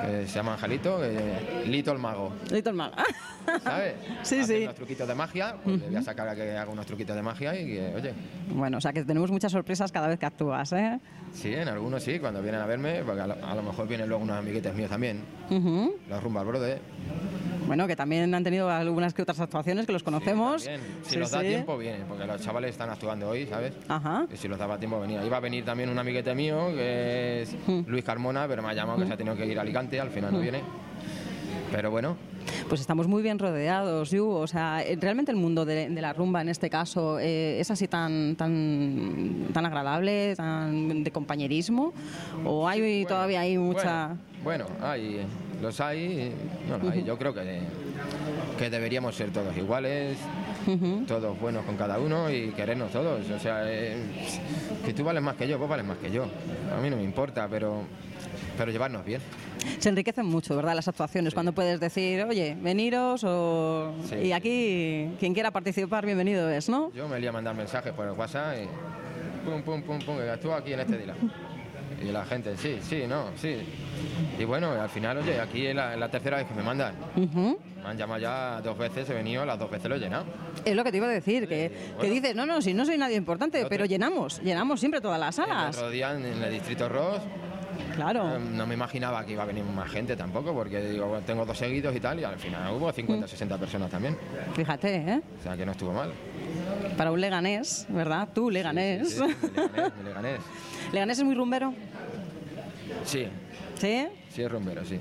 que 0.05 0.27
se 0.27 0.35
llama 0.35 0.53
Angelito, 0.53 0.99
que- 0.99 1.63
Lito 1.67 1.91
el 1.91 1.99
Mago, 1.99 2.33
Little 2.51 2.73
Man. 2.73 2.91
¿sabes? 3.63 3.95
Sí, 4.23 4.43
sí. 4.45 4.63
unos 4.63 4.75
truquitos 4.75 5.05
de 5.07 5.15
magia, 5.15 5.55
pues 5.63 5.79
le 5.81 5.87
voy 5.87 5.95
a 5.97 6.01
sacar 6.01 6.27
a 6.29 6.35
que 6.35 6.55
haga 6.57 6.71
unos 6.71 6.85
truquitos 6.85 7.13
de 7.15 7.21
magia 7.21 7.59
y 7.59 7.65
que, 7.65 7.93
oye, 7.95 8.13
Bueno, 8.49 8.77
o 8.77 8.81
sea 8.81 8.93
que 8.93 9.03
tenemos 9.03 9.29
muchas 9.31 9.51
sorpresas 9.51 9.91
cada 9.91 10.07
vez 10.07 10.17
que 10.17 10.25
actúas, 10.25 10.71
¿eh? 10.73 10.99
sí, 11.33 11.53
en 11.53 11.67
algunos 11.67 12.03
sí, 12.03 12.19
cuando 12.19 12.41
vienen 12.41 12.61
a 12.61 12.65
verme, 12.65 13.03
porque 13.03 13.21
a 13.21 13.27
lo, 13.27 13.33
a 13.45 13.55
lo 13.55 13.63
mejor 13.63 13.87
vienen 13.87 14.07
luego 14.07 14.23
unos 14.23 14.37
amiguetes 14.37 14.73
míos 14.73 14.89
también, 14.89 15.21
Ujú. 15.49 15.95
los 16.09 16.23
Rumba 16.23 16.43
Brothers. 16.43 16.79
Bueno, 17.67 17.87
que 17.87 17.95
también 17.95 18.33
han 18.35 18.43
tenido 18.43 18.69
algunas 18.69 19.13
que 19.13 19.21
otras 19.21 19.39
actuaciones 19.39 19.85
que 19.85 19.93
los 19.93 20.03
conocemos. 20.03 20.63
También, 20.63 20.81
si 21.03 21.11
Sí, 21.13 21.19
los 21.19 21.31
da 21.31 21.41
sí. 21.41 21.47
tiempo, 21.47 21.77
vienen, 21.77 22.03
porque 22.07 22.25
los 22.25 22.41
chavales 22.41 22.71
están 22.71 22.89
actuando 22.89 23.29
hoy, 23.29 23.45
¿sabes? 23.47 23.73
Ajá. 23.87 24.25
Y 24.33 24.37
si 24.37 24.47
los 24.47 24.57
daba 24.59 24.77
tiempo 24.77 24.99
venía. 24.99 25.23
Iba 25.25 25.37
a 25.37 25.39
venir 25.39 25.63
también 25.63 25.89
un 25.89 25.97
amiguete 25.97 26.33
mío, 26.35 26.67
que 26.75 27.41
es 27.43 27.55
Mm. 27.67 27.81
Luis 27.87 28.03
Carmona, 28.03 28.47
pero 28.47 28.61
me 28.61 28.69
ha 28.69 28.73
llamado 28.73 28.99
que 28.99 29.05
se 29.07 29.13
ha 29.13 29.17
tenido 29.17 29.35
que 29.35 29.45
ir 29.45 29.57
a 29.57 29.61
Alicante, 29.61 29.99
al 29.99 30.09
final 30.09 30.33
no 30.33 30.39
viene. 30.39 30.61
Pero 31.71 31.89
bueno, 31.89 32.15
Pues 32.69 32.81
estamos 32.81 33.07
muy 33.07 33.23
bien 33.23 33.39
rodeados, 33.39 34.11
Yu. 34.11 34.27
O 34.27 34.47
sea, 34.47 34.83
eh, 34.83 34.97
realmente 34.99 35.31
el 35.31 35.37
mundo 35.37 35.65
de, 35.65 35.89
de 35.89 36.01
la 36.01 36.11
rumba 36.13 36.41
en 36.41 36.49
este 36.49 36.69
caso 36.69 37.17
eh, 37.19 37.59
es 37.59 37.71
así 37.71 37.87
tan, 37.87 38.35
tan, 38.35 39.47
tan 39.53 39.65
agradable, 39.65 40.35
tan 40.35 41.03
de 41.03 41.11
compañerismo. 41.11 41.93
¿O 42.45 42.67
hay 42.67 43.05
todavía 43.05 43.39
hay 43.41 43.57
mucha... 43.57 44.15
Bueno, 44.43 44.65
bueno, 44.65 44.85
hay, 44.85 45.25
los 45.63 45.79
hay, 45.79 46.31
no 46.67 46.77
los 46.77 46.91
hay. 46.91 47.03
Yo 47.03 47.17
creo 47.17 47.33
que, 47.33 47.61
que 48.59 48.69
deberíamos 48.69 49.15
ser 49.15 49.31
todos 49.31 49.55
iguales, 49.57 50.17
todos 51.07 51.39
buenos 51.39 51.65
con 51.65 51.77
cada 51.77 51.97
uno 51.97 52.29
y 52.29 52.49
querernos 52.51 52.91
todos. 52.91 53.27
O 53.29 53.39
sea, 53.39 53.63
eh, 53.65 53.95
que 54.85 54.93
tú 54.93 55.03
vales 55.03 55.23
más 55.23 55.35
que 55.35 55.47
yo, 55.47 55.57
vos 55.57 55.69
vales 55.69 55.85
más 55.85 55.97
que 55.97 56.11
yo. 56.11 56.25
A 56.77 56.81
mí 56.81 56.89
no 56.89 56.97
me 56.97 57.03
importa, 57.03 57.47
pero, 57.49 57.83
pero 58.57 58.71
llevarnos 58.71 59.05
bien. 59.05 59.21
Se 59.79 59.87
enriquecen 59.87 60.25
mucho, 60.25 60.53
¿verdad? 60.55 60.75
Las 60.75 60.89
actuaciones, 60.89 61.33
cuando 61.33 61.53
puedes 61.53 61.79
decir, 61.79 62.23
oye, 62.23 62.57
veniros 62.61 63.23
o... 63.23 63.93
Sí, 64.09 64.15
y 64.15 64.31
aquí, 64.33 65.15
quien 65.17 65.33
quiera 65.33 65.51
participar, 65.51 66.05
bienvenido 66.05 66.49
es, 66.49 66.67
¿no? 66.67 66.91
Yo 66.91 67.07
me 67.07 67.19
lié 67.19 67.29
a 67.29 67.31
mandar 67.31 67.55
mensajes 67.55 67.93
por 67.93 68.05
el 68.05 68.11
WhatsApp 68.11 68.57
y 68.61 69.49
pum, 69.49 69.61
pum, 69.61 69.81
pum, 69.81 69.99
pum, 69.99 70.17
actúa 70.29 70.57
aquí 70.57 70.73
en 70.73 70.81
este 70.81 70.97
día. 70.97 71.15
Y 72.03 72.11
la 72.11 72.25
gente, 72.25 72.57
sí, 72.57 72.79
sí, 72.81 73.03
no, 73.07 73.27
sí. 73.37 73.57
Y 74.37 74.43
bueno, 74.45 74.71
al 74.71 74.89
final, 74.89 75.17
oye, 75.17 75.39
aquí 75.39 75.65
es 75.67 75.75
la, 75.75 76.09
tercera 76.09 76.37
vez 76.37 76.47
que 76.47 76.53
me 76.53 76.63
mandan. 76.63 76.93
Me 77.15 77.89
han 77.89 77.97
llamado 77.97 78.19
ya 78.19 78.61
dos 78.61 78.77
veces, 78.77 79.09
he 79.09 79.13
venido, 79.13 79.45
las 79.45 79.57
dos 79.59 79.69
veces 79.71 79.87
lo 79.89 79.95
he 79.95 79.99
llenado. 79.99 80.25
Es 80.65 80.75
lo 80.75 80.83
que 80.83 80.91
te 80.91 80.97
iba 80.97 81.07
a 81.07 81.09
decir, 81.11 81.47
que, 81.47 81.69
que 81.69 81.93
bueno. 81.97 82.13
dices, 82.13 82.35
no, 82.35 82.45
no, 82.45 82.61
si 82.61 82.73
no 82.73 82.85
soy 82.85 82.97
nadie 82.97 83.15
importante, 83.17 83.59
Otro- 83.59 83.69
pero 83.69 83.85
llenamos, 83.85 84.41
llenamos 84.41 84.79
siempre 84.79 85.01
todas 85.01 85.19
las 85.19 85.37
El 85.39 85.45
salas. 85.45 85.75
otro 85.77 85.89
día 85.89 86.11
en, 86.13 86.25
en 86.25 86.43
el 86.43 86.51
distrito 86.51 86.87
Ross, 86.89 87.21
Claro. 87.95 88.35
eh, 88.35 88.39
no 88.39 88.65
me 88.65 88.73
imaginaba 88.75 89.25
que 89.25 89.33
iba 89.33 89.43
a 89.43 89.45
venir 89.45 89.63
más 89.63 89.89
gente 89.91 90.15
tampoco, 90.15 90.53
porque 90.53 90.81
digo, 90.81 91.19
tengo 91.25 91.45
dos 91.45 91.57
seguidos 91.57 91.95
y 91.95 91.99
tal, 91.99 92.19
y 92.19 92.23
al 92.23 92.37
final 92.37 92.73
hubo 92.73 92.91
50, 92.91 93.27
60 93.27 93.57
personas 93.57 93.89
también. 93.91 94.17
Fíjate, 94.55 94.95
¿eh? 94.95 95.21
O 95.39 95.43
sea 95.43 95.55
que 95.57 95.65
no 95.65 95.71
estuvo 95.73 95.91
mal. 95.93 96.11
Para 96.97 97.11
un 97.11 97.19
leganés, 97.21 97.85
¿verdad? 97.89 98.29
Tú, 98.33 98.49
leganés. 98.49 99.09
Sí, 99.09 99.15
sí, 99.17 99.21
me 99.21 99.61
Leganés, 99.61 99.93
me 99.97 100.03
Leganés. 100.03 100.39
¿Leganés 100.93 101.17
es 101.19 101.23
muy 101.25 101.35
rumbero? 101.35 101.73
Sí, 103.05 103.27
¿Sí? 103.79 104.07
sí 104.29 104.41
es 104.43 104.51
rumbero, 104.51 104.83
sí. 104.85 104.99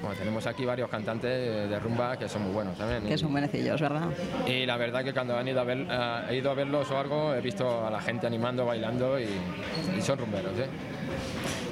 Bueno, 0.00 0.16
tenemos 0.16 0.46
aquí 0.46 0.64
varios 0.64 0.88
cantantes 0.88 1.68
de 1.68 1.78
rumba 1.78 2.16
que 2.18 2.26
son 2.26 2.42
muy 2.44 2.52
buenos 2.52 2.78
también. 2.78 3.02
Que 3.04 3.14
y- 3.14 3.18
son 3.18 3.32
buenecillos, 3.32 3.78
¿verdad? 3.80 4.08
Y 4.46 4.64
la 4.64 4.78
verdad 4.78 5.04
que 5.04 5.12
cuando 5.12 5.36
han 5.36 5.46
ido 5.46 5.60
a 5.60 5.64
ver, 5.64 5.86
eh, 5.90 6.20
he 6.30 6.36
ido 6.36 6.50
a 6.50 6.54
verlos 6.54 6.90
o 6.90 6.98
algo, 6.98 7.34
he 7.34 7.40
visto 7.42 7.86
a 7.86 7.90
la 7.90 8.00
gente 8.00 8.26
animando, 8.26 8.64
bailando 8.64 9.20
y, 9.20 9.26
y 9.98 10.00
son 10.00 10.18
rumberos, 10.18 10.58
¿eh? 10.58 10.66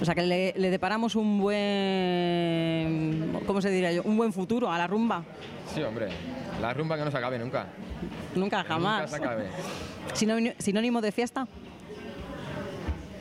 O 0.03 0.05
sea 0.05 0.15
que 0.15 0.23
le, 0.23 0.53
le 0.57 0.71
deparamos 0.71 1.17
un 1.17 1.41
buen, 1.41 3.41
¿cómo 3.47 3.63
se 3.63 3.71
diría 3.71 3.93
yo? 3.93 4.03
Un 4.05 4.17
buen 4.19 4.33
futuro 4.33 4.71
a 4.71 4.77
la 4.79 4.87
rumba. 4.87 5.25
Sí, 5.75 5.83
hombre. 5.83 6.09
La 6.61 6.75
rumba 6.75 6.97
que 6.99 7.05
no 7.05 7.11
se 7.11 7.17
acabe 7.17 7.39
nunca. 7.39 7.67
Nunca, 8.35 8.63
jamás. 8.63 9.11
Nunca 9.11 9.17
se 9.17 9.25
acabe. 9.25 9.45
Sinónimo- 10.15 10.55
Sinónimo 10.59 11.01
de 11.01 11.13
fiesta. 11.13 11.47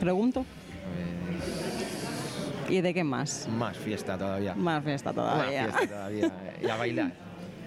Pregunto. 0.00 0.44
Pues, 1.24 1.27
¿Y 2.68 2.80
de 2.80 2.92
qué 2.94 3.04
más? 3.04 3.48
más 3.48 3.76
fiesta 3.76 4.16
todavía. 4.18 4.54
Más 4.54 4.84
fiesta 4.84 5.12
todavía. 5.12 5.62
Más 5.68 5.76
fiesta 5.76 5.94
todavía. 5.94 6.30
Y 6.62 6.68
a 6.68 6.76
bailar. 6.76 7.12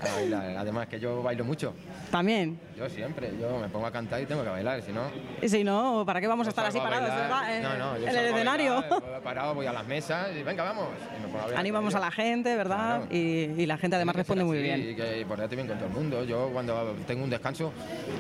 A 0.02 0.16
bailar. 0.16 0.58
Además 0.58 0.88
que 0.88 1.00
yo 1.00 1.22
bailo 1.24 1.46
mucho. 1.46 1.74
También. 2.10 2.60
Yo 2.78 2.90
siempre. 2.90 3.32
Yo 3.40 3.58
me 3.60 3.70
pongo 3.70 3.86
a 3.86 3.92
cantar 3.92 4.22
y 4.22 4.26
tengo 4.26 4.44
que 4.44 4.50
bailar, 4.50 4.82
si 4.82 4.92
no... 4.92 5.04
Y 5.42 5.48
si 5.48 5.64
no, 5.64 6.04
¿para 6.06 6.20
qué 6.20 6.28
vamos 6.28 6.48
a 6.48 6.50
estar 6.50 6.66
así 6.66 6.80
parados 6.80 7.10
en, 7.50 7.64
No, 7.64 7.78
no, 7.78 7.98
yo 7.98 8.08
en 8.08 8.16
el 8.18 8.26
escenario? 8.26 8.82
bailar, 8.90 9.22
parado, 9.24 9.54
voy 9.56 9.68
a 9.68 9.74
las 9.74 9.86
mesas 9.88 10.28
y 10.38 10.44
venga, 10.44 10.64
vamos. 10.64 10.88
Y 11.18 11.22
me 11.22 11.28
pongo 11.32 11.56
a 11.56 11.60
Animamos 11.60 11.96
a 11.96 12.00
la 12.00 12.12
gente, 12.12 12.56
¿verdad? 12.56 13.02
Claro. 13.02 13.08
Y, 13.16 13.62
y 13.62 13.66
la 13.66 13.78
gente 13.78 13.96
además 13.96 14.16
responde 14.16 14.44
muy 14.44 14.62
bien. 14.62 14.82
Y 14.90 14.96
que 14.96 15.24
ponerte 15.28 15.56
bien 15.56 15.68
con 15.68 15.78
todo 15.78 15.88
el 15.88 15.94
mundo. 15.94 16.24
Yo 16.26 16.50
cuando 16.52 16.94
tengo 17.08 17.24
un 17.24 17.30
descanso 17.30 17.72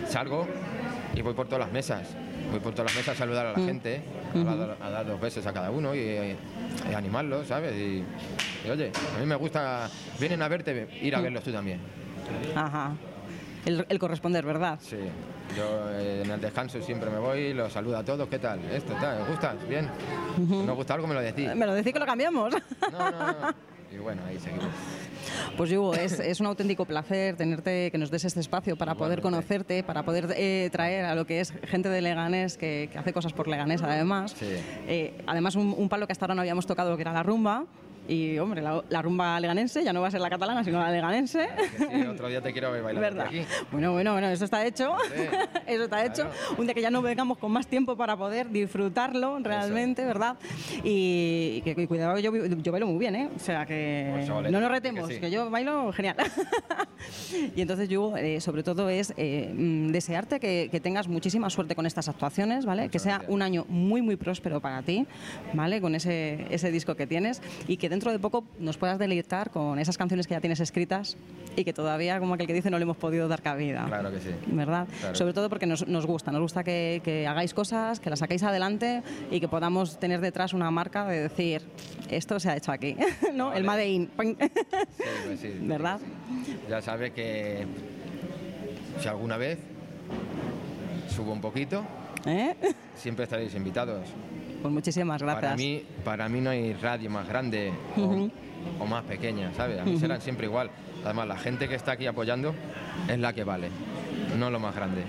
salgo 0.08 0.48
y 1.16 1.22
voy 1.22 1.34
por 1.34 1.48
todas 1.48 1.62
las 1.66 1.72
mesas. 1.72 2.08
Voy 2.52 2.60
por 2.60 2.74
todas 2.74 2.92
las 2.92 2.96
mesas 2.96 3.16
a 3.16 3.18
saludar 3.18 3.46
a 3.48 3.52
la 3.54 3.58
Mm. 3.58 3.66
gente, 3.66 4.02
a, 4.34 4.56
dar, 4.56 4.78
a 4.82 4.90
dar 4.90 5.06
dos 5.06 5.20
besos 5.20 5.46
a 5.46 5.54
cada 5.54 5.72
uno 5.72 5.94
y, 5.96 6.00
y 6.00 6.94
animarlos, 6.96 7.48
¿sabes? 7.48 7.74
Y, 7.76 8.04
y, 8.66 8.70
oye, 8.70 8.92
a 9.16 9.20
mí 9.20 9.26
me 9.26 9.36
gusta, 9.36 9.90
vienen 10.20 10.42
a 10.42 10.48
verte, 10.48 10.88
ir 11.02 11.16
a 11.16 11.20
Mm. 11.20 11.24
verlos 11.24 11.44
tú 11.44 11.52
también. 11.52 11.80
Ajá. 12.56 12.92
El, 13.66 13.86
el 13.90 14.00
corresponder, 14.00 14.44
¿verdad? 14.46 14.80
Sí, 14.82 14.98
yo 15.56 15.90
eh, 15.92 16.24
en 16.26 16.32
el 16.32 16.42
descanso 16.42 16.82
siempre 16.82 17.10
me 17.12 17.20
voy, 17.20 17.54
los 17.54 17.72
saludo 17.72 17.98
a 17.98 18.04
todos, 18.04 18.28
¿qué 18.28 18.40
tal? 18.40 18.60
Esto, 18.72 18.94
tal, 19.00 19.22
¿os 19.22 19.28
gusta? 19.28 19.54
Bien. 19.70 19.88
Si 20.36 20.42
no 20.42 20.72
os 20.72 20.78
gusta 20.78 20.94
algo 20.96 21.06
me 21.08 21.14
lo 21.14 21.22
decís. 21.22 21.54
Me 21.56 21.66
lo 21.68 21.74
decís 21.74 21.94
que 21.94 22.00
lo 22.00 22.06
cambiamos. 22.06 22.54
No, 22.92 23.12
no, 23.12 23.12
no. 23.12 23.71
Y 23.92 23.98
bueno, 23.98 24.22
ahí 24.26 24.40
seguimos. 24.40 24.68
Pues 25.58 25.72
Hugo, 25.72 25.94
es, 25.94 26.20
es, 26.20 26.40
un 26.40 26.46
auténtico 26.48 26.86
placer 26.86 27.36
tenerte, 27.36 27.92
que 27.92 27.98
nos 27.98 28.10
des 28.10 28.24
este 28.24 28.40
espacio 28.40 28.78
para 28.78 28.96
poder 28.96 29.22
conocerte, 29.22 29.84
para 29.84 30.04
poder 30.04 30.34
eh, 30.38 30.70
traer 30.72 31.06
a 31.06 31.14
lo 31.14 31.26
que 31.26 31.42
es 31.42 31.52
gente 31.64 31.90
de 31.90 32.02
Leganés 32.02 32.58
que, 32.58 32.90
que 32.92 32.98
hace 32.98 33.12
cosas 33.12 33.34
por 33.34 33.48
Leganés 33.48 33.82
además. 33.84 34.34
Sí. 34.38 34.48
Eh, 34.88 35.22
además 35.28 35.56
un, 35.56 35.76
un, 35.78 35.90
palo 35.90 36.08
que 36.08 36.14
hasta 36.14 36.26
ahora 36.26 36.36
no 36.36 36.42
habíamos 36.42 36.66
tocado 36.66 36.96
que 36.96 37.02
era 37.02 37.12
la 37.12 37.24
rumba. 37.24 37.66
Y, 38.08 38.38
hombre, 38.40 38.62
la, 38.62 38.84
la, 38.90 39.02
rumba 39.02 39.40
leganense 39.40 39.84
ya 39.84 39.94
no 39.94 40.02
va 40.02 40.08
a 40.08 40.12
ser 40.12 40.22
la 40.22 40.30
catalana, 40.30 40.64
sino 40.64 40.80
la 40.80 40.92
leganense. 40.92 41.48
Sí, 41.78 42.02
otro 42.08 42.28
día 42.28 42.42
te 42.42 42.52
quiero 42.52 42.72
ver 42.72 42.84
bailar 42.84 43.02
¿Verdad? 43.04 43.28
aquí. 43.28 43.44
Bueno, 43.72 43.94
bueno, 43.94 44.14
bueno, 44.14 44.28
eso 44.30 44.44
está 44.46 44.66
hecho. 44.66 44.96
Sí, 45.06 45.22
eso 45.68 45.84
está 45.84 46.04
hecho. 46.06 46.24
claro. 46.24 46.56
Un 46.58 46.66
día 46.66 46.74
que 46.74 46.82
ya 46.82 46.90
no 46.90 47.02
vengamos 47.02 47.38
con 47.38 47.52
más 47.52 47.68
tiempo 47.68 47.96
para 47.96 48.18
poder 48.18 48.50
disfrutarlo 48.50 49.38
realmente, 49.40 50.04
¿verdad? 50.04 50.36
Y, 50.84 51.62
que, 51.62 51.76
que 51.76 51.88
cuidado, 51.88 52.18
yo, 52.20 52.34
yo 52.36 52.72
bailo 52.72 52.88
muy 52.88 52.98
bien, 52.98 53.16
¿eh? 53.16 53.30
O 53.36 53.40
sea 53.40 53.66
que 53.66 54.10
Pues 54.14 54.28
no 54.30 54.42
nos 54.42 54.62
que 54.62 54.70
retemos, 54.70 55.08
sí. 55.10 55.20
que 55.20 55.32
yo 55.32 55.50
bailo 55.50 55.92
genial. 55.94 56.16
y 57.56 57.62
entonces 57.62 57.88
yo, 57.88 58.18
eh, 58.18 58.42
sobre 58.42 58.64
todo, 58.64 58.90
es 58.90 59.14
eh, 59.18 59.54
mm, 59.54 59.92
desearte 59.92 60.40
que, 60.40 60.70
que 60.72 60.80
tengas 60.80 61.08
muchísima 61.08 61.50
suerte 61.50 61.76
con 61.76 61.86
estas 61.86 62.10
actuaciones, 62.10 62.66
¿vale? 62.66 62.84
Muchas 62.84 62.92
que 62.92 63.00
sea 63.00 63.14
gracias. 63.18 63.34
un 63.34 63.42
año 63.42 63.66
muy, 63.70 64.02
muy 64.02 64.16
próspero 64.16 64.60
para 64.60 64.82
ti, 64.82 65.06
¿vale? 65.54 65.82
Con 65.82 65.96
ese, 65.96 66.46
ese 66.50 66.72
disco 66.72 66.96
que 66.96 67.08
tienes 67.08 67.42
y 67.68 67.78
que 67.78 67.90
dentro 67.92 68.10
de 68.10 68.20
poco 68.20 68.46
nos 68.58 68.78
puedas 68.78 68.98
deleitar 68.98 69.52
con 69.52 69.78
esas 69.78 69.98
canciones 69.98 70.26
que 70.26 70.34
ya 70.34 70.40
tienes 70.40 70.62
escritas 70.62 71.18
y 71.58 71.66
que 71.66 71.74
todavía, 71.74 72.18
como 72.22 72.36
aquel 72.36 72.48
que 72.48 72.54
dice, 72.54 72.72
no 72.72 72.80
le 72.80 72.84
hemos 72.84 72.96
podido 72.96 73.28
dar 73.28 73.42
cabida. 73.42 73.84
Claro 73.86 74.10
que 74.12 74.22
sí. 74.22 74.30
¿Verdad? 74.48 74.88
Claro. 75.02 75.16
Sobre 75.16 75.34
todo 75.34 75.50
porque 75.50 75.66
nos, 75.66 75.86
nos 75.86 76.06
gusta, 76.06 76.32
nos 76.32 76.40
gusta 76.40 76.64
que, 76.64 77.02
que 77.04 77.28
hagáis 77.28 77.54
cosas, 77.54 78.00
que 78.00 78.10
las 78.10 78.20
saquéis 78.20 78.44
adelante 78.44 79.04
y 79.30 79.42
que 79.42 79.50
podamos 79.50 80.00
tener 80.00 80.22
detrás 80.22 80.54
una 80.54 80.72
marca 80.72 81.06
de 81.06 81.20
decir, 81.24 81.64
esto 82.10 82.40
se 82.40 82.50
ha 82.50 82.56
hecho 82.56 82.72
aquí, 82.72 82.96
¿no? 83.34 83.48
Vale. 83.48 83.60
El 83.60 83.64
Made 83.66 83.90
in. 83.90 84.10
Sí, 84.18 84.38
pues 85.26 85.40
sí, 85.42 85.54
¿Verdad? 85.62 86.00
sí. 86.46 86.58
Ya 86.70 86.82
sabes 86.82 87.12
que 87.12 87.66
si 89.02 89.08
alguna 89.10 89.36
vez 89.36 89.60
subo 91.14 91.34
un 91.34 91.42
poquito, 91.42 91.84
¿Eh? 92.26 92.56
siempre 92.96 93.26
estaréis 93.26 93.54
invitados. 93.54 94.08
Pues 94.62 94.74
muchísimas 94.74 95.22
gracias. 95.22 95.44
Para 95.44 95.56
mí, 95.56 95.84
para 96.04 96.30
mí 96.30 96.42
no 96.42 96.50
hay 96.52 96.74
radio 96.74 97.10
más 97.10 97.28
grande 97.28 97.72
o- 97.98 98.86
más 98.86 99.04
pequeña, 99.04 99.52
¿sabes? 99.56 99.80
A 99.80 99.86
mí 99.86 99.98
serán 99.98 100.22
siempre 100.22 100.46
igual. 100.48 100.70
Además, 101.04 101.28
la 101.28 101.38
gente 101.38 101.68
que 101.68 101.76
está 101.76 101.94
aquí 101.94 102.06
apoyando 102.06 102.54
es 103.08 103.18
la 103.18 103.34
que 103.34 103.44
vale, 103.44 103.70
no 104.38 104.50
lo 104.52 104.60
más 104.60 104.76
grande, 104.76 105.04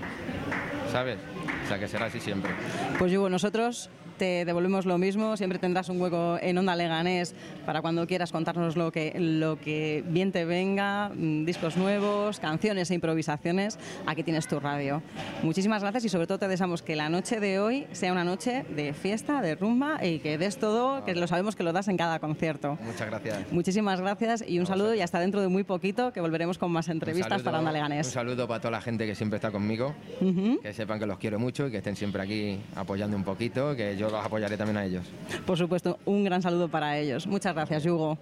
¿sabes? 0.91 1.17
O 1.65 1.67
sea, 1.67 1.77
que 1.79 1.87
será 1.87 2.07
así 2.07 2.19
siempre. 2.19 2.51
Pues 2.97 3.13
Hugo, 3.15 3.29
nosotros 3.29 3.89
te 4.17 4.45
devolvemos 4.45 4.85
lo 4.85 4.97
mismo, 4.97 5.35
siempre 5.37 5.59
tendrás 5.59 5.89
un 5.89 6.01
hueco 6.01 6.37
en 6.41 6.57
Onda 6.57 6.75
Leganés 6.75 7.33
para 7.65 7.81
cuando 7.81 8.05
quieras 8.07 8.31
contarnos 8.31 8.75
lo 8.75 8.91
que, 8.91 9.13
lo 9.19 9.59
que 9.59 10.03
bien 10.07 10.31
te 10.31 10.45
venga, 10.45 11.09
mm, 11.13 11.45
discos 11.45 11.77
nuevos, 11.77 12.39
canciones 12.39 12.91
e 12.91 12.95
improvisaciones, 12.95 13.77
aquí 14.05 14.23
tienes 14.23 14.47
tu 14.47 14.59
radio. 14.59 15.01
Muchísimas 15.41 15.81
gracias 15.81 16.05
y 16.05 16.09
sobre 16.09 16.27
todo 16.27 16.39
te 16.39 16.47
deseamos 16.47 16.81
que 16.81 16.95
la 16.95 17.09
noche 17.09 17.39
de 17.39 17.59
hoy 17.59 17.87
sea 17.91 18.11
una 18.11 18.23
noche 18.23 18.65
de 18.75 18.93
fiesta, 18.93 19.41
de 19.41 19.55
rumba 19.55 20.03
y 20.05 20.19
que 20.19 20.37
des 20.37 20.57
todo, 20.57 21.03
que 21.05 21.15
lo 21.15 21.27
sabemos 21.27 21.55
que 21.55 21.63
lo 21.63 21.73
das 21.73 21.87
en 21.87 21.97
cada 21.97 22.19
concierto. 22.19 22.77
Muchas 22.81 23.07
gracias. 23.07 23.51
Muchísimas 23.51 23.99
gracias 24.01 24.43
y 24.47 24.59
un 24.59 24.65
saludo 24.65 24.93
y 24.93 25.01
hasta 25.01 25.19
dentro 25.19 25.41
de 25.41 25.47
muy 25.47 25.63
poquito 25.63 26.13
que 26.13 26.21
volveremos 26.21 26.57
con 26.57 26.71
más 26.71 26.87
Un 26.87 26.93
entrevistas 26.93 27.29
saludo- 27.29 27.43
para 27.45 27.59
Onda 27.59 27.71
Un 27.71 27.75
Leganés. 27.75 28.07
saludo 28.07 28.47
para 28.47 28.59
toda 28.59 28.71
la 28.71 28.81
gente 28.81 29.05
que 29.05 29.15
siempre 29.15 29.37
está 29.37 29.51
conmigo, 29.51 29.93
Ujú. 30.21 30.59
que 30.61 30.73
sepan 30.73 30.99
que 30.99 31.05
los 31.05 31.17
quiero 31.17 31.39
mucho 31.39 31.67
y 31.67 31.71
que 31.71 31.77
estén 31.77 31.95
siempre 31.95 32.21
aquí 32.21 32.59
apoyando 32.75 33.17
un 33.17 33.23
poquito, 33.23 33.75
que 33.75 33.95
yo 34.03 34.09
los 34.09 34.25
apoyaré 34.25 34.57
también 34.57 34.77
a 34.77 34.85
ellos. 34.85 35.05
Por 35.45 35.57
supuesto, 35.57 35.97
un 36.05 36.23
gran 36.23 36.41
saludo 36.41 36.67
para 36.67 36.97
ellos. 36.97 37.25
Muchas 37.25 37.53
gracias, 37.53 37.85
Hugo. 37.85 38.17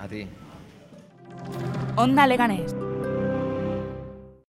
A 0.00 0.06
ti. 0.06 0.26
Onda 1.96 2.26
Leganés. 2.26 2.74